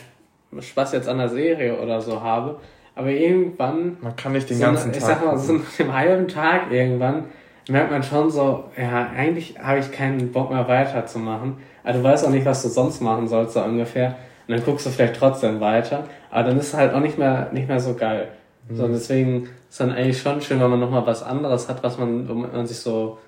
[0.58, 2.60] Spaß jetzt an der Serie oder so habe,
[2.94, 3.96] aber irgendwann.
[4.00, 5.00] Man kann nicht den so ganzen eine, Tag.
[5.00, 7.24] Ich sag mal, so nach einem halben Tag irgendwann
[7.68, 11.56] merkt man schon so, ja, eigentlich habe ich keinen Bock mehr weiterzumachen.
[11.82, 14.16] Aber du weißt auch nicht, was du sonst machen sollst, so ungefähr.
[14.46, 16.04] Und dann guckst du vielleicht trotzdem weiter.
[16.30, 18.28] Aber dann ist es halt auch nicht mehr, nicht mehr so geil.
[18.68, 18.76] Mhm.
[18.76, 21.98] So, und deswegen ist dann eigentlich schon schön, wenn man nochmal was anderes hat, was
[21.98, 23.18] man, womit man sich so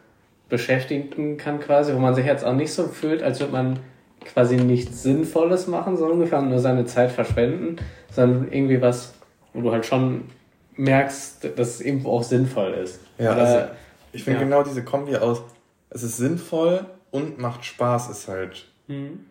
[0.49, 3.79] beschäftigen kann quasi, wo man sich jetzt auch nicht so fühlt, als würde man
[4.25, 7.77] quasi nichts Sinnvolles machen, so ungefähr, nur seine Zeit verschwenden,
[8.11, 9.15] sondern irgendwie was,
[9.53, 10.25] wo du halt schon
[10.77, 13.01] merkst, dass es irgendwo auch sinnvoll ist.
[13.19, 13.73] Ja, Oder, also
[14.13, 14.45] ich finde ja.
[14.45, 15.43] genau diese Kombi aus,
[15.91, 19.27] es ist sinnvoll und macht Spaß, ist halt mhm.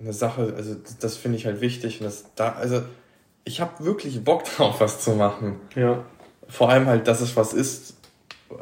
[0.00, 2.82] eine Sache, also das finde ich halt wichtig und das da, also
[3.44, 5.60] ich habe wirklich Bock drauf, was zu machen.
[5.74, 6.04] Ja.
[6.48, 7.93] Vor allem halt, dass es was ist,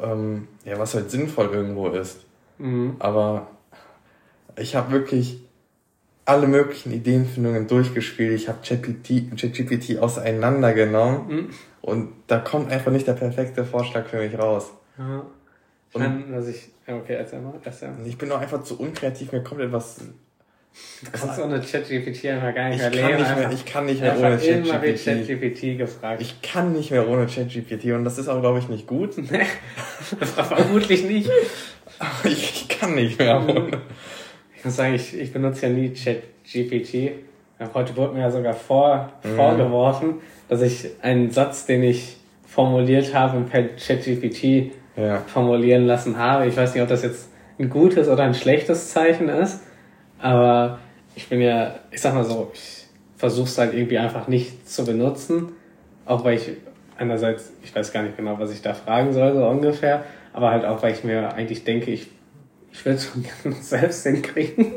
[0.01, 2.19] ähm, ja, was halt sinnvoll irgendwo ist.
[2.57, 2.95] Mhm.
[2.99, 3.47] Aber
[4.57, 5.41] ich habe wirklich
[6.25, 8.33] alle möglichen Ideenfindungen durchgespielt.
[8.33, 11.49] Ich habe ChatGPT auseinandergenommen mhm.
[11.81, 14.71] und da kommt einfach nicht der perfekte Vorschlag für mich raus.
[14.97, 15.25] Ja.
[15.89, 16.71] Ich meine, was ich.
[16.87, 17.53] Okay, erzähl mal.
[17.63, 17.93] Erzähl.
[18.05, 20.01] Ich bin doch einfach zu unkreativ, mir kommt etwas
[21.03, 23.17] Du kannst ohne ChatGPT einfach gar nicht mehr leben.
[23.17, 25.05] Nicht mehr, ich kann nicht mehr ohne ChatGPT.
[25.05, 26.21] ChatGPT gefragt.
[26.21, 29.13] Ich kann nicht mehr ohne ChatGPT und das ist auch, glaube ich, nicht gut.
[30.19, 31.29] Vermutlich nicht.
[32.23, 32.31] ich,
[32.69, 33.81] ich kann nicht mehr ohne.
[34.57, 37.11] Ich muss sagen, ich, ich benutze ja nie ChatGPT.
[37.73, 39.35] Heute wurde mir ja sogar vor, mhm.
[39.35, 40.15] vorgeworfen,
[40.49, 42.17] dass ich einen Satz, den ich
[42.47, 45.19] formuliert habe, per ChatGPT ja.
[45.27, 46.47] formulieren lassen habe.
[46.47, 49.61] Ich weiß nicht, ob das jetzt ein gutes oder ein schlechtes Zeichen ist.
[50.23, 50.79] Aber
[51.15, 52.85] ich bin ja, ich sag mal so, ich
[53.17, 55.49] versuche es halt irgendwie einfach nicht zu benutzen.
[56.05, 56.49] Auch weil ich
[56.97, 60.05] einerseits, ich weiß gar nicht genau, was ich da fragen soll, so ungefähr.
[60.31, 62.09] Aber halt auch, weil ich mir eigentlich denke, ich,
[62.71, 64.67] ich will es schon gerne selbst hinkriegen.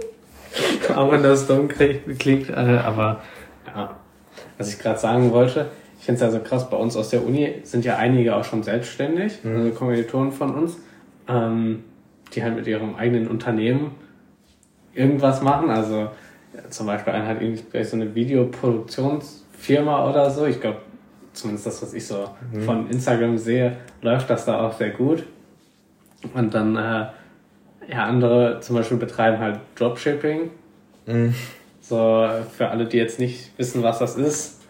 [0.97, 2.51] auch wenn das dumm klingt.
[2.51, 3.23] Äh, aber
[3.69, 3.97] ja,
[4.59, 5.71] was ich gerade sagen wollte,
[6.01, 8.65] ich finde es also krass, bei uns aus der Uni sind ja einige auch schon
[8.65, 9.57] selbstständig, mhm.
[9.57, 10.77] also Kommilitonen von uns,
[11.29, 11.85] ähm,
[12.35, 13.93] die halt mit ihrem eigenen Unternehmen
[14.97, 15.71] irgendwas machen.
[15.71, 16.09] Also
[16.55, 20.47] ja, zum Beispiel einer hat irgendwie so eine Videoproduktionsfirma oder so.
[20.47, 20.79] Ich glaube,
[21.33, 22.63] zumindest das, was ich so mhm.
[22.63, 25.25] von Instagram sehe, läuft das da auch sehr gut.
[26.35, 27.07] Und dann, äh,
[27.89, 30.51] ja, andere zum Beispiel betreiben halt Dropshipping.
[31.07, 31.35] Mhm.
[31.81, 34.63] So, für alle, die jetzt nicht wissen, was das ist.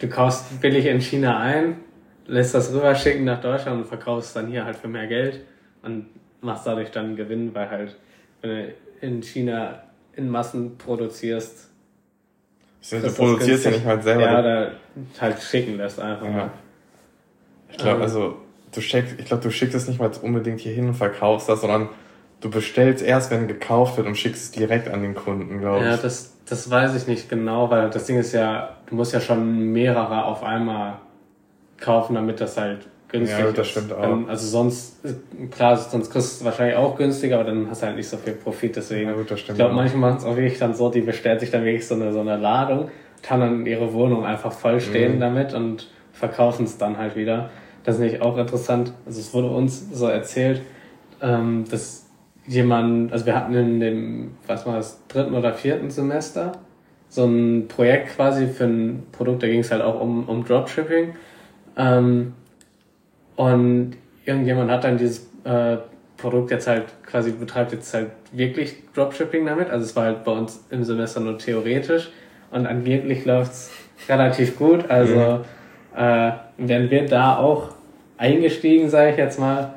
[0.00, 1.76] Du kaufst billig in China ein,
[2.26, 5.44] lässt das rüberschicken nach Deutschland und verkaufst dann hier halt für mehr Geld
[5.82, 6.06] und
[6.40, 7.96] machst dadurch dann einen Gewinn, weil halt,
[8.40, 9.82] wenn du in China
[10.14, 11.70] in Massen produzierst.
[12.90, 14.22] du produzierst ja nicht mal selber.
[14.22, 14.70] Ja, da
[15.20, 16.26] halt schicken lässt einfach.
[16.26, 16.50] Ja.
[17.70, 18.02] Ich glaube, ähm.
[18.02, 18.36] also,
[18.72, 21.60] du schickst, ich glaube, du schickst es nicht mal unbedingt hier hin und verkaufst das,
[21.60, 21.88] sondern
[22.40, 25.84] du bestellst erst, wenn gekauft wird und schickst es direkt an den Kunden, glaube ich.
[25.84, 29.20] Ja, das, das weiß ich nicht genau, weil das Ding ist ja, du musst ja
[29.20, 30.98] schon mehrere auf einmal
[31.78, 34.28] kaufen, damit das halt günstig ja, das stimmt auch.
[34.28, 34.96] Also sonst,
[35.50, 38.16] klar, sonst kriegst du es wahrscheinlich auch günstiger, aber dann hast du halt nicht so
[38.16, 38.76] viel Profit.
[38.76, 41.00] Deswegen, ja, gut, das stimmt ich glaube, manche machen es auch wirklich dann so, die
[41.00, 42.90] bestellt sich dann wirklich so eine, so eine Ladung,
[43.22, 45.20] kann dann ihre Wohnung einfach vollstehen mhm.
[45.20, 47.50] damit und verkaufen es dann halt wieder.
[47.84, 48.92] das ist nicht auch interessant.
[49.06, 50.62] Also es wurde uns so erzählt,
[51.22, 52.06] ähm, dass
[52.46, 56.52] jemand, also wir hatten in dem, was war das, dritten oder vierten Semester
[57.08, 61.14] so ein Projekt quasi für ein Produkt, da ging es halt auch um, um Dropshipping.
[61.76, 62.34] Ähm,
[63.36, 65.76] und irgendjemand hat dann dieses äh,
[66.16, 69.70] Produkt jetzt halt quasi betreibt jetzt halt wirklich Dropshipping damit.
[69.70, 72.10] Also es war halt bei uns im Semester nur theoretisch
[72.50, 73.70] und angeblich läuft's
[74.08, 74.90] relativ gut.
[74.90, 75.44] Also
[75.94, 75.98] mhm.
[75.98, 77.74] äh, wären wir da auch
[78.16, 79.74] eingestiegen, sage ich jetzt mal,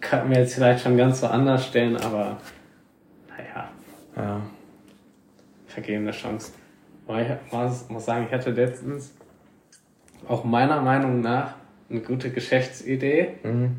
[0.00, 2.36] könnten wir jetzt vielleicht schon ganz so anders stellen, aber
[3.28, 3.68] naja.
[4.14, 4.40] Ja.
[5.66, 6.52] Vergebene Chance.
[7.08, 9.14] Ich muss, muss sagen, ich hatte letztens
[10.28, 11.54] auch meiner Meinung nach
[11.90, 13.28] eine gute Geschäftsidee.
[13.42, 13.76] Mhm.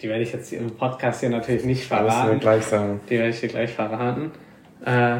[0.00, 2.32] Die werde ich jetzt im Podcast hier natürlich nicht verraten.
[2.34, 3.00] Das gleich sagen.
[3.08, 4.30] Die werde ich dir gleich verraten.
[4.84, 5.18] Äh,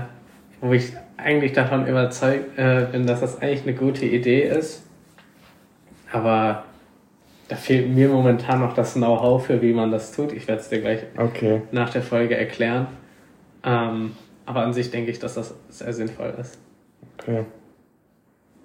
[0.61, 4.85] wo ich eigentlich davon überzeugt äh, bin, dass das eigentlich eine gute Idee ist.
[6.13, 6.65] Aber
[7.49, 10.33] da fehlt mir momentan noch das Know-how für, wie man das tut.
[10.33, 11.63] Ich werde es dir gleich okay.
[11.73, 12.87] nach der Folge erklären.
[13.65, 14.15] Ähm,
[14.47, 16.59] aber an sich denke ich, dass das sehr sinnvoll ist.
[17.19, 17.45] Okay.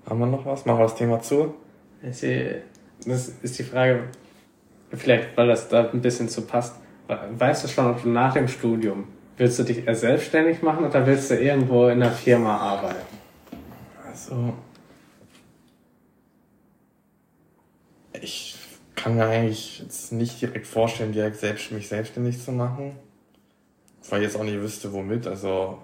[0.07, 0.66] Haben wir noch was?
[0.66, 1.55] Machen wir das Thema zu?
[3.06, 4.06] Das ist die Frage,
[4.91, 6.76] vielleicht weil das da ein bisschen zu passt.
[7.08, 11.06] Weißt du schon, ob du nach dem Studium willst du dich eher selbstständig machen oder
[11.06, 13.18] willst du irgendwo in einer Firma arbeiten?
[14.06, 14.54] Also,
[18.22, 18.56] ich
[18.95, 22.95] kann mir eigentlich jetzt nicht direkt vorstellen, direkt selbst, mich selbstständig zu machen.
[24.10, 25.28] Weil ich jetzt auch nicht wüsste, womit.
[25.28, 25.80] Also,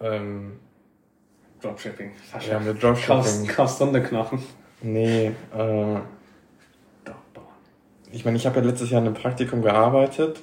[0.00, 0.58] ähm,
[1.60, 2.12] Dropshipping.
[2.48, 3.16] Ja, mit Dropshipping.
[3.16, 4.42] Kaufst, kaufst Hundeknochen.
[4.82, 5.98] Nee, äh,
[8.12, 10.42] ich meine, ich habe ja letztes Jahr in einem Praktikum gearbeitet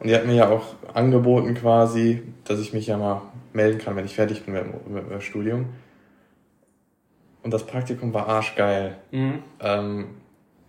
[0.00, 0.64] und die hat mir ja auch
[0.94, 3.22] angeboten quasi, dass ich mich ja mal
[3.52, 5.66] melden kann, wenn ich fertig bin mit, mit, mit dem Studium.
[7.42, 8.96] Und das Praktikum war arschgeil.
[9.10, 9.42] Mhm.
[9.60, 10.06] Ähm,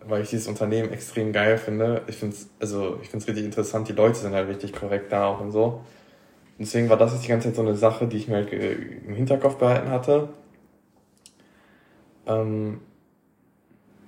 [0.06, 2.02] weil ich dieses Unternehmen extrem geil finde.
[2.08, 5.28] Ich finde es also, ich find's richtig interessant, die Leute sind halt richtig korrekt da
[5.28, 5.66] auch und so.
[6.58, 8.52] Und deswegen war das jetzt die ganze Zeit so eine Sache, die ich mir halt
[8.52, 10.30] im Hinterkopf behalten hatte.
[12.28, 12.82] Ähm,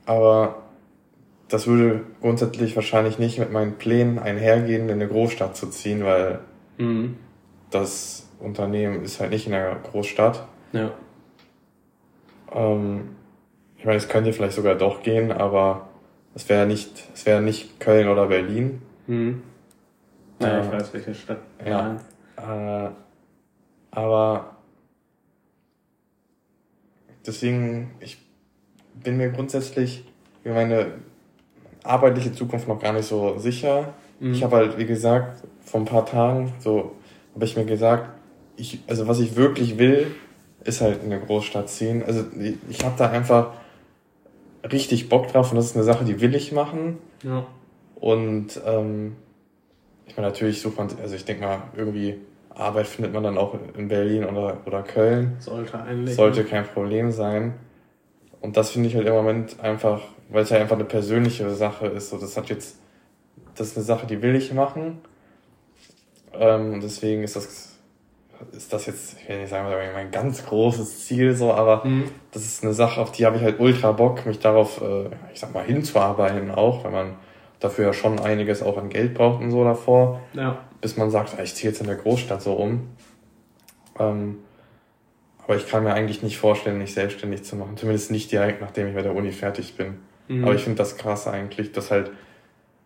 [0.06, 0.64] aber
[1.47, 6.39] das würde grundsätzlich wahrscheinlich nicht mit meinen Plänen einhergehen, in eine Großstadt zu ziehen, weil
[6.78, 7.18] mhm.
[7.70, 10.47] das Unternehmen ist halt nicht in einer Großstadt.
[10.74, 10.91] Ja.
[12.53, 13.16] Ähm,
[13.78, 15.89] ich meine, es könnte vielleicht sogar doch gehen, aber
[16.34, 18.82] es wäre nicht, es wäre nicht Köln oder Berlin.
[19.08, 19.43] Mhm.
[20.41, 21.39] Ja, äh, ich weiß, welche Stadt.
[21.66, 21.97] Ja.
[22.38, 22.89] Äh,
[23.91, 24.58] aber
[27.26, 28.24] deswegen, ich
[29.03, 30.03] bin mir grundsätzlich
[30.43, 30.87] über meine
[31.83, 33.93] arbeitliche Zukunft noch gar nicht so sicher.
[34.19, 34.33] Mhm.
[34.33, 36.93] Ich habe halt, wie gesagt, vor ein paar Tagen so
[37.33, 38.09] habe ich mir gesagt,
[38.55, 40.07] ich, also was ich wirklich will,
[40.63, 42.03] ist halt in eine Großstadt ziehen.
[42.05, 43.51] Also ich, ich habe da einfach
[44.71, 46.97] richtig Bock drauf und das ist eine Sache, die will ich machen.
[47.23, 47.45] Ja.
[47.95, 49.15] Und ähm,
[50.07, 52.15] ich meine, natürlich sucht man, also ich denke mal, irgendwie
[52.49, 55.35] Arbeit findet man dann auch in Berlin oder, oder Köln.
[55.39, 56.15] Sollte eigentlich.
[56.15, 57.53] Sollte kein Problem sein.
[58.45, 61.87] Und das finde ich halt im Moment einfach weil es ja einfach eine persönliche Sache
[61.87, 62.09] ist.
[62.09, 62.77] So, das hat jetzt,
[63.55, 64.99] das ist eine Sache, die will ich machen.
[66.33, 67.77] Ähm, und deswegen ist das,
[68.51, 72.05] ist das jetzt, ich will nicht sagen, mein ganz großes Ziel so, aber mhm.
[72.31, 75.39] das ist eine Sache, auf die habe ich halt ultra Bock, mich darauf, äh, ich
[75.39, 77.15] sag mal, hinzuarbeiten auch, weil man
[77.59, 80.21] dafür ja schon einiges auch an Geld braucht und so davor.
[80.33, 80.57] Ja.
[80.81, 82.89] Bis man sagt, ich ziehe jetzt in der Großstadt so um.
[83.97, 84.39] Ähm,
[85.45, 87.77] aber ich kann mir eigentlich nicht vorstellen, mich selbstständig zu machen.
[87.77, 89.99] Zumindest nicht direkt, nachdem ich bei der Uni fertig bin.
[90.27, 90.43] Mhm.
[90.43, 92.09] Aber ich finde das krass eigentlich, dass halt,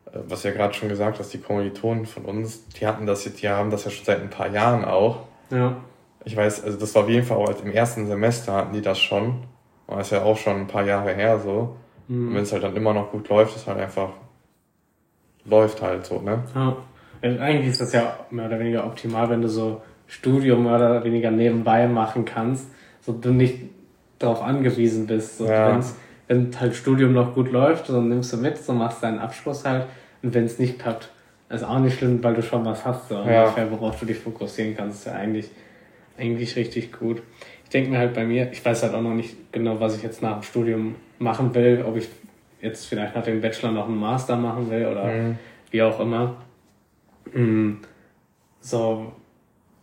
[0.07, 3.41] äh, was ja gerade schon gesagt hast, die Kommilitonen von uns, die hatten das jetzt,
[3.41, 5.21] die haben das ja schon seit ein paar Jahren auch.
[5.49, 5.77] Ja.
[6.25, 8.81] Ich weiß, also das war auf jeden Fall auch halt im ersten Semester hatten die
[8.81, 9.45] das schon.
[9.87, 11.77] Und das ist ja auch schon ein paar Jahre her so.
[12.09, 12.27] Mhm.
[12.27, 14.09] Und wenn es halt dann immer noch gut läuft, ist halt einfach,
[15.45, 16.43] läuft halt so, ne?
[16.53, 16.75] Ja.
[17.21, 21.31] Eigentlich ist das ja mehr oder weniger optimal, wenn du so Studium mehr oder weniger
[21.31, 22.67] nebenbei machen kannst,
[22.99, 23.59] so du nicht
[24.17, 25.37] darauf angewiesen bist.
[25.37, 25.79] So ja
[26.29, 29.87] wenn halt Studium noch gut läuft, dann nimmst du mit, so machst deinen Abschluss halt.
[30.21, 31.09] Und wenn es nicht klappt,
[31.49, 33.45] ist auch nicht schlimm, weil du schon was hast, so ja.
[33.45, 34.99] ungefähr, worauf du dich fokussieren kannst.
[34.99, 35.49] Ist ja eigentlich,
[36.17, 37.23] eigentlich richtig gut.
[37.63, 40.03] Ich denke mir halt bei mir, ich weiß halt auch noch nicht genau, was ich
[40.03, 42.07] jetzt nach dem Studium machen will, ob ich
[42.61, 45.39] jetzt vielleicht nach dem Bachelor noch einen Master machen will oder mhm.
[45.71, 46.35] wie auch immer.
[47.33, 47.79] Mhm.
[48.59, 49.13] So,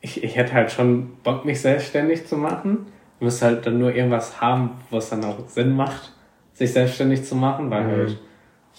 [0.06, 2.86] ich, ich hätte halt schon Bock, mich selbstständig zu machen.
[3.18, 6.12] Ich müsste halt dann nur irgendwas haben, was dann auch Sinn macht
[6.56, 8.16] sich selbstständig zu machen, weil mhm.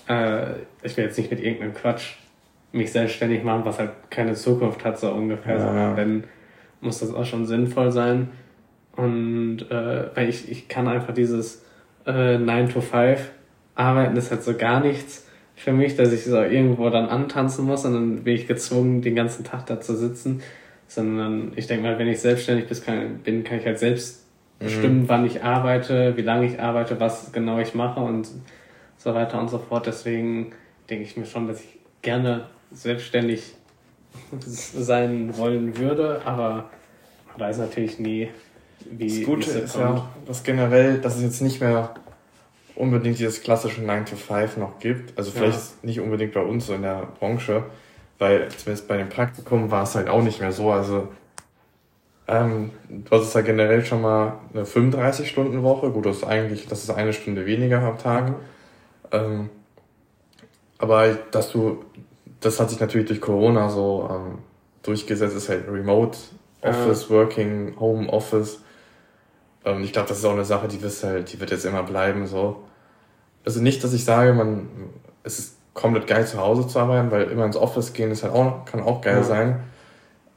[0.07, 2.15] halt, äh, ich will jetzt nicht mit irgendeinem Quatsch
[2.71, 5.61] mich selbstständig machen, was halt keine Zukunft hat, so ungefähr, ja.
[5.61, 6.23] sondern wenn,
[6.81, 8.29] muss das auch schon sinnvoll sein.
[8.95, 11.63] Und äh, weil ich, ich kann einfach dieses
[12.07, 13.31] äh, 9 to 5
[13.75, 17.85] Arbeiten ist halt so gar nichts für mich, dass ich so irgendwo dann antanzen muss
[17.85, 20.41] und dann bin ich gezwungen, den ganzen Tag da zu sitzen.
[20.87, 22.65] Sondern ich denke mal, wenn ich selbstständig
[23.23, 24.25] bin, kann ich halt selbst
[24.59, 24.65] mhm.
[24.65, 28.27] bestimmen, wann ich arbeite, wie lange ich arbeite, was genau ich mache und
[28.97, 29.85] so weiter und so fort.
[29.85, 30.53] Deswegen
[30.89, 33.55] denke ich mir schon, dass ich gerne selbstständig
[34.39, 36.69] sein wollen würde, aber
[37.27, 38.29] man weiß natürlich nie,
[38.89, 41.93] wie das Gute ist ja, dass generell, dass es jetzt nicht mehr
[42.75, 45.17] unbedingt dieses klassische 9 to 5 noch gibt.
[45.17, 45.63] Also vielleicht ja.
[45.81, 47.63] nicht unbedingt bei uns so in der Branche,
[48.19, 50.71] weil zumindest bei dem Praktikum war es halt auch nicht mehr so.
[50.71, 51.09] Also
[52.27, 55.91] ähm, du hast ja generell schon mal eine 35-Stunden-Woche.
[55.91, 58.33] Gut, das ist eigentlich, das ist eine Stunde weniger am Tag.
[59.11, 59.49] Ähm,
[60.77, 61.85] aber dass du,
[62.41, 64.39] das hat sich natürlich durch Corona so ähm,
[64.83, 66.17] durchgesetzt, ist halt Remote
[66.61, 68.61] Office, Working, Home Office.
[69.63, 71.83] Ähm, ich glaube, das ist auch eine Sache, die wird halt, die wird jetzt immer
[71.83, 72.63] bleiben, so.
[73.45, 74.67] Also nicht, dass ich sage, man,
[75.23, 78.33] es ist komplett geil zu Hause zu arbeiten, weil immer ins Office gehen ist halt
[78.33, 79.23] auch, kann auch geil ja.
[79.23, 79.59] sein.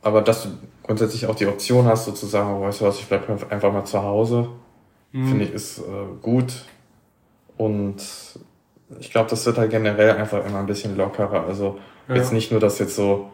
[0.03, 0.51] Aber dass du
[0.83, 4.49] grundsätzlich auch die Option hast, sozusagen, weißt du was, ich bleib einfach mal zu Hause,
[5.13, 5.29] mhm.
[5.29, 5.83] finde ich, ist äh,
[6.23, 6.67] gut.
[7.57, 7.97] Und
[8.99, 11.47] ich glaube, das wird halt generell einfach immer ein bisschen lockerer.
[11.47, 11.79] Also
[12.09, 12.17] ja.
[12.17, 13.31] jetzt nicht nur, dass jetzt so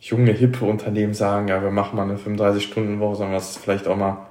[0.00, 4.28] junge, hippe Unternehmen sagen, ja, wir machen mal eine 35-Stunden-Woche, sondern was vielleicht auch mal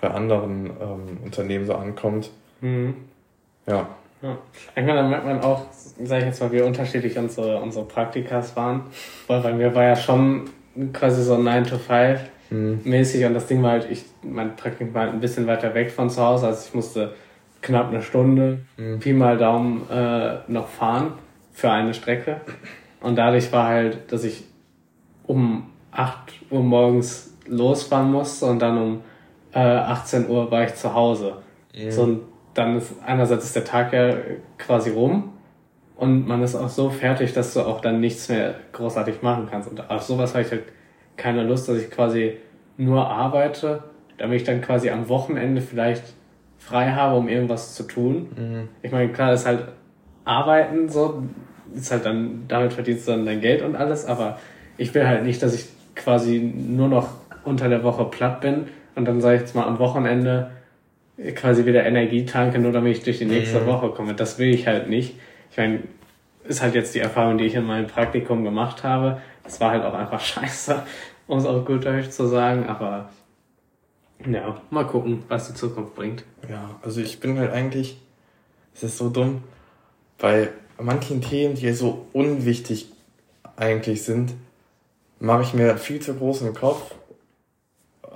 [0.00, 2.30] bei anderen ähm, Unternehmen so ankommt.
[2.60, 2.94] Mhm.
[3.66, 3.88] Ja.
[4.22, 4.38] Ja.
[4.74, 8.56] Ich meine, dann merkt man auch, sage ich jetzt mal, wie unterschiedlich unsere, unsere Praktikas
[8.56, 8.82] waren.
[9.26, 10.48] Weil bei mir war ja schon
[10.92, 12.80] quasi so 9 to 5 mhm.
[12.84, 15.90] mäßig und das Ding war halt, ich, mein Praktikum war halt ein bisschen weiter weg
[15.90, 17.14] von zu Hause, also ich musste
[17.62, 18.98] knapp eine Stunde, mhm.
[19.00, 21.12] Pi mal Daumen, äh, noch fahren
[21.52, 22.40] für eine Strecke.
[23.00, 24.44] Und dadurch war halt, dass ich
[25.26, 29.00] um 8 Uhr morgens losfahren musste und dann um
[29.52, 31.38] äh, 18 Uhr war ich zu Hause.
[31.74, 31.90] Mhm.
[31.90, 32.20] So, und
[32.56, 34.14] dann ist einerseits ist der Tag ja
[34.58, 35.32] quasi rum
[35.96, 39.70] und man ist auch so fertig, dass du auch dann nichts mehr großartig machen kannst.
[39.70, 40.64] Und auf sowas habe ich halt
[41.16, 42.36] keine Lust, dass ich quasi
[42.76, 43.84] nur arbeite,
[44.18, 46.04] damit ich dann quasi am Wochenende vielleicht
[46.58, 48.28] frei habe, um irgendwas zu tun.
[48.36, 48.68] Mhm.
[48.82, 49.68] Ich meine, klar, ist halt
[50.24, 51.22] Arbeiten so,
[51.74, 54.38] ist halt dann, damit verdienst du dann dein Geld und alles, aber
[54.76, 57.08] ich will halt nicht, dass ich quasi nur noch
[57.44, 60.50] unter der Woche platt bin und dann sage ich jetzt mal am Wochenende
[61.34, 63.66] quasi wieder Energie tanke, nur damit ich durch die nächste mhm.
[63.66, 64.14] Woche komme.
[64.14, 65.14] Das will ich halt nicht.
[65.50, 65.80] Ich meine,
[66.44, 69.20] ist halt jetzt die Erfahrung, die ich in meinem Praktikum gemacht habe.
[69.42, 70.82] Das war halt auch einfach scheiße,
[71.26, 73.10] um es auch gut Deutsch zu sagen, aber
[74.26, 76.24] ja, mal gucken, was die Zukunft bringt.
[76.48, 78.00] Ja, also ich bin halt eigentlich,
[78.74, 79.42] es ist so dumm,
[80.18, 80.48] bei
[80.78, 82.90] manchen Themen, die ja so unwichtig
[83.56, 84.34] eigentlich sind,
[85.18, 86.94] mache ich mir viel zu großen Kopf.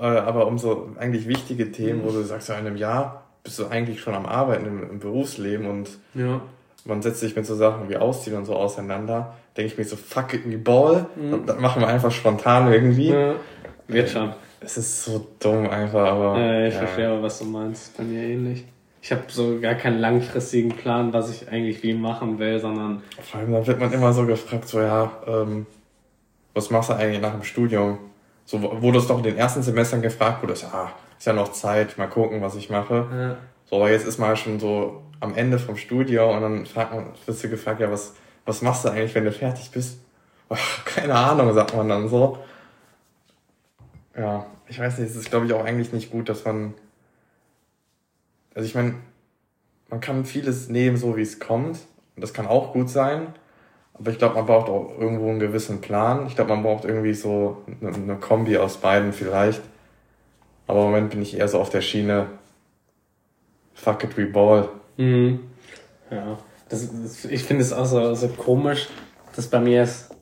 [0.01, 3.59] Äh, aber um so eigentlich wichtige Themen, wo du sagst, ja, in einem Jahr bist
[3.59, 6.40] du eigentlich schon am Arbeiten im, im Berufsleben und ja.
[6.84, 9.96] man setzt sich mit so Sachen wie Ausziehen und so auseinander, denke ich mir so,
[9.96, 11.44] fuck it me ball, mhm.
[11.44, 13.11] das machen wir einfach spontan irgendwie.
[13.11, 13.34] Ja.
[13.88, 14.32] Wird schon.
[14.61, 16.38] Es ist so dumm einfach, aber.
[16.38, 16.80] Ja, ich ja.
[16.80, 17.96] verstehe aber, was du meinst.
[17.96, 18.64] Bei mir ähnlich.
[19.03, 23.03] Ich habe so gar keinen langfristigen Plan, was ich eigentlich wie machen will, sondern.
[23.22, 25.66] Vor allem, da wird man immer so gefragt, so ja, ähm,
[26.53, 27.98] was machst du eigentlich nach dem Studium?
[28.51, 31.53] So wurde es doch in den ersten Semestern gefragt, wurde es, ja, ist ja noch
[31.53, 33.07] Zeit, mal gucken, was ich mache.
[33.12, 33.36] Ja.
[33.66, 37.07] So, aber jetzt ist man schon so am Ende vom Studio und dann fragt man,
[37.26, 40.01] wirst du gefragt, ja, was, was machst du eigentlich, wenn du fertig bist?
[40.48, 42.38] Oh, keine Ahnung, sagt man dann so
[44.16, 46.74] ja, ich weiß nicht, es ist, glaube ich, auch eigentlich nicht gut, dass man.
[48.55, 48.96] Also ich meine,
[49.88, 51.78] man kann vieles nehmen, so wie es kommt.
[52.16, 53.34] Und das kann auch gut sein.
[54.01, 56.26] Aber ich glaube, man braucht auch irgendwo einen gewissen Plan.
[56.26, 59.61] Ich glaube, man braucht irgendwie so eine, eine Kombi aus beiden vielleicht.
[60.66, 62.26] Aber im Moment bin ich eher so auf der Schiene
[63.74, 64.68] Fuck it, we ball.
[64.96, 65.40] Mhm.
[66.11, 66.38] Ja.
[66.68, 68.88] Das, das, ich finde es auch so, so komisch,
[69.36, 70.14] dass bei mir ist,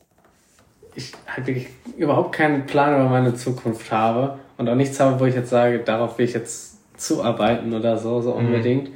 [0.94, 5.24] ich halt wirklich überhaupt keinen Plan über meine Zukunft habe und auch nichts habe, wo
[5.24, 8.46] ich jetzt sage, darauf will ich jetzt zuarbeiten oder so, so mhm.
[8.46, 8.90] unbedingt.
[8.90, 8.94] Mhm.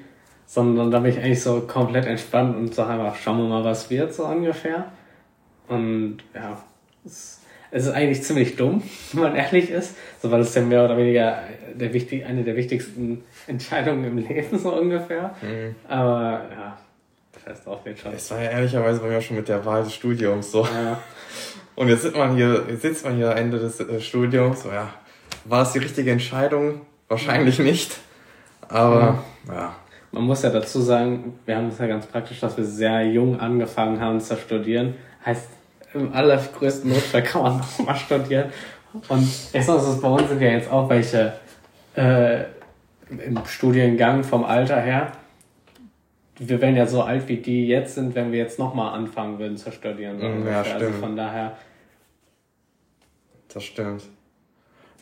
[0.53, 3.89] Sondern da bin ich eigentlich so komplett entspannt und sage einfach, schauen wir mal, was
[3.89, 4.85] wird, so ungefähr.
[5.67, 6.63] Und ja,
[7.07, 7.41] es,
[7.71, 8.83] es ist eigentlich ziemlich dumm,
[9.15, 11.39] wenn man ehrlich ist, so weil es ja mehr oder weniger
[11.73, 15.35] der wichtig, eine der wichtigsten Entscheidungen im Leben so ungefähr.
[15.41, 15.75] Mhm.
[15.89, 16.79] Aber ja,
[17.33, 18.13] das heißt auch wird schon.
[18.13, 20.65] Es war ja ehrlicherweise bei mir schon mit der Wahl des Studiums so.
[20.67, 21.01] Ja.
[21.77, 24.65] Und jetzt sitzt man hier, jetzt sitzt man hier Ende des äh, Studiums.
[24.65, 24.93] So, ja,
[25.47, 26.83] war es die richtige Entscheidung?
[27.09, 27.99] Wahrscheinlich nicht.
[28.69, 29.55] Aber ja.
[29.55, 29.77] ja.
[30.13, 33.41] Man muss ja dazu sagen, wir haben es ja ganz praktisch, dass wir sehr jung
[33.41, 34.95] angefangen haben zu studieren.
[35.25, 35.49] Heißt,
[35.95, 38.53] im allergrößten Notfall kann man mal studieren.
[39.09, 41.33] Und erstens, bei uns sind ja jetzt auch welche
[41.97, 42.45] äh,
[43.11, 45.13] im Studiengang vom Alter her,
[46.39, 49.57] wir wären ja so alt, wie die jetzt sind, wenn wir jetzt nochmal anfangen würden
[49.57, 50.19] zu studieren.
[50.19, 50.65] Mm, ja, ungefähr.
[50.65, 50.83] stimmt.
[50.83, 51.57] Also von daher,
[53.53, 54.03] Das stimmt.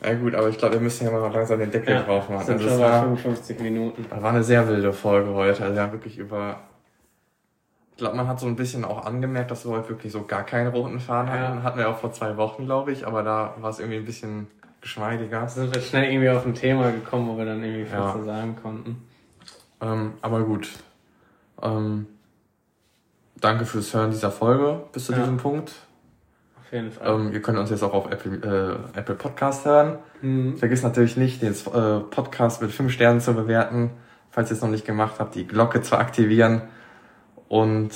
[0.03, 2.45] Ja gut, aber ich glaube, wir müssen ja mal langsam den Deckel ja, drauf machen.
[2.45, 4.05] sind Also schon bei war, 55 Minuten.
[4.09, 5.63] war eine sehr wilde Folge heute.
[5.63, 6.59] Also ja, wirklich über.
[7.91, 10.43] Ich glaube, man hat so ein bisschen auch angemerkt, dass wir heute wirklich so gar
[10.43, 11.39] keinen roten Faden Ja.
[11.49, 11.63] hatten.
[11.63, 14.47] Hatten wir auch vor zwei Wochen, glaube ich, aber da war es irgendwie ein bisschen
[14.81, 15.47] geschmeidiger.
[15.47, 18.11] Sind wir schnell irgendwie auf ein Thema gekommen, wo wir dann irgendwie viel Ja.
[18.11, 19.07] zu sagen konnten.
[19.81, 20.69] Ähm, aber gut.
[21.61, 22.07] Ähm,
[23.39, 25.19] danke fürs Hören dieser Folge bis zu Ja.
[25.19, 25.73] diesem Punkt.
[26.71, 29.97] Ähm, ihr könnt uns jetzt auch auf Apple, äh, Apple Podcast hören.
[30.21, 30.57] Mhm.
[30.57, 33.91] Vergiss natürlich nicht, den äh, Podcast mit 5 Sternen zu bewerten.
[34.29, 36.61] Falls ihr es noch nicht gemacht habt, die Glocke zu aktivieren.
[37.49, 37.91] Und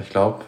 [0.00, 0.44] ich glaube,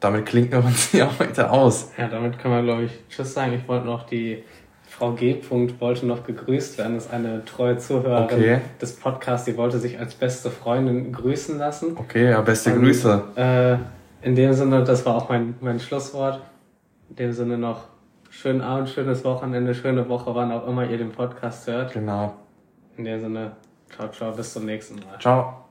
[0.00, 1.90] damit klinken wir uns hier heute aus.
[1.98, 3.52] Ja, damit können wir, glaube ich, Tschüss sagen.
[3.52, 4.42] Ich wollte noch die
[4.88, 5.34] Frau G.
[5.42, 6.94] -Punkt wollte noch gegrüßt werden.
[6.94, 8.60] Das ist eine treue Zuhörerin Okay.
[8.80, 9.44] des Podcasts.
[9.44, 11.96] Die wollte sich als beste Freundin grüßen lassen.
[11.98, 13.22] Okay, ja, beste Und, Grüße.
[13.36, 13.76] Äh,
[14.26, 16.40] in dem Sinne, das war auch mein, mein Schlusswort.
[17.10, 17.84] In dem Sinne noch
[18.28, 21.92] schönen Abend, schönes Wochenende, schöne Woche, wann auch immer ihr den Podcast hört.
[21.92, 22.34] Genau.
[22.96, 23.52] In dem Sinne,
[23.88, 25.20] ciao, ciao, bis zum nächsten Mal.
[25.20, 25.65] Ciao.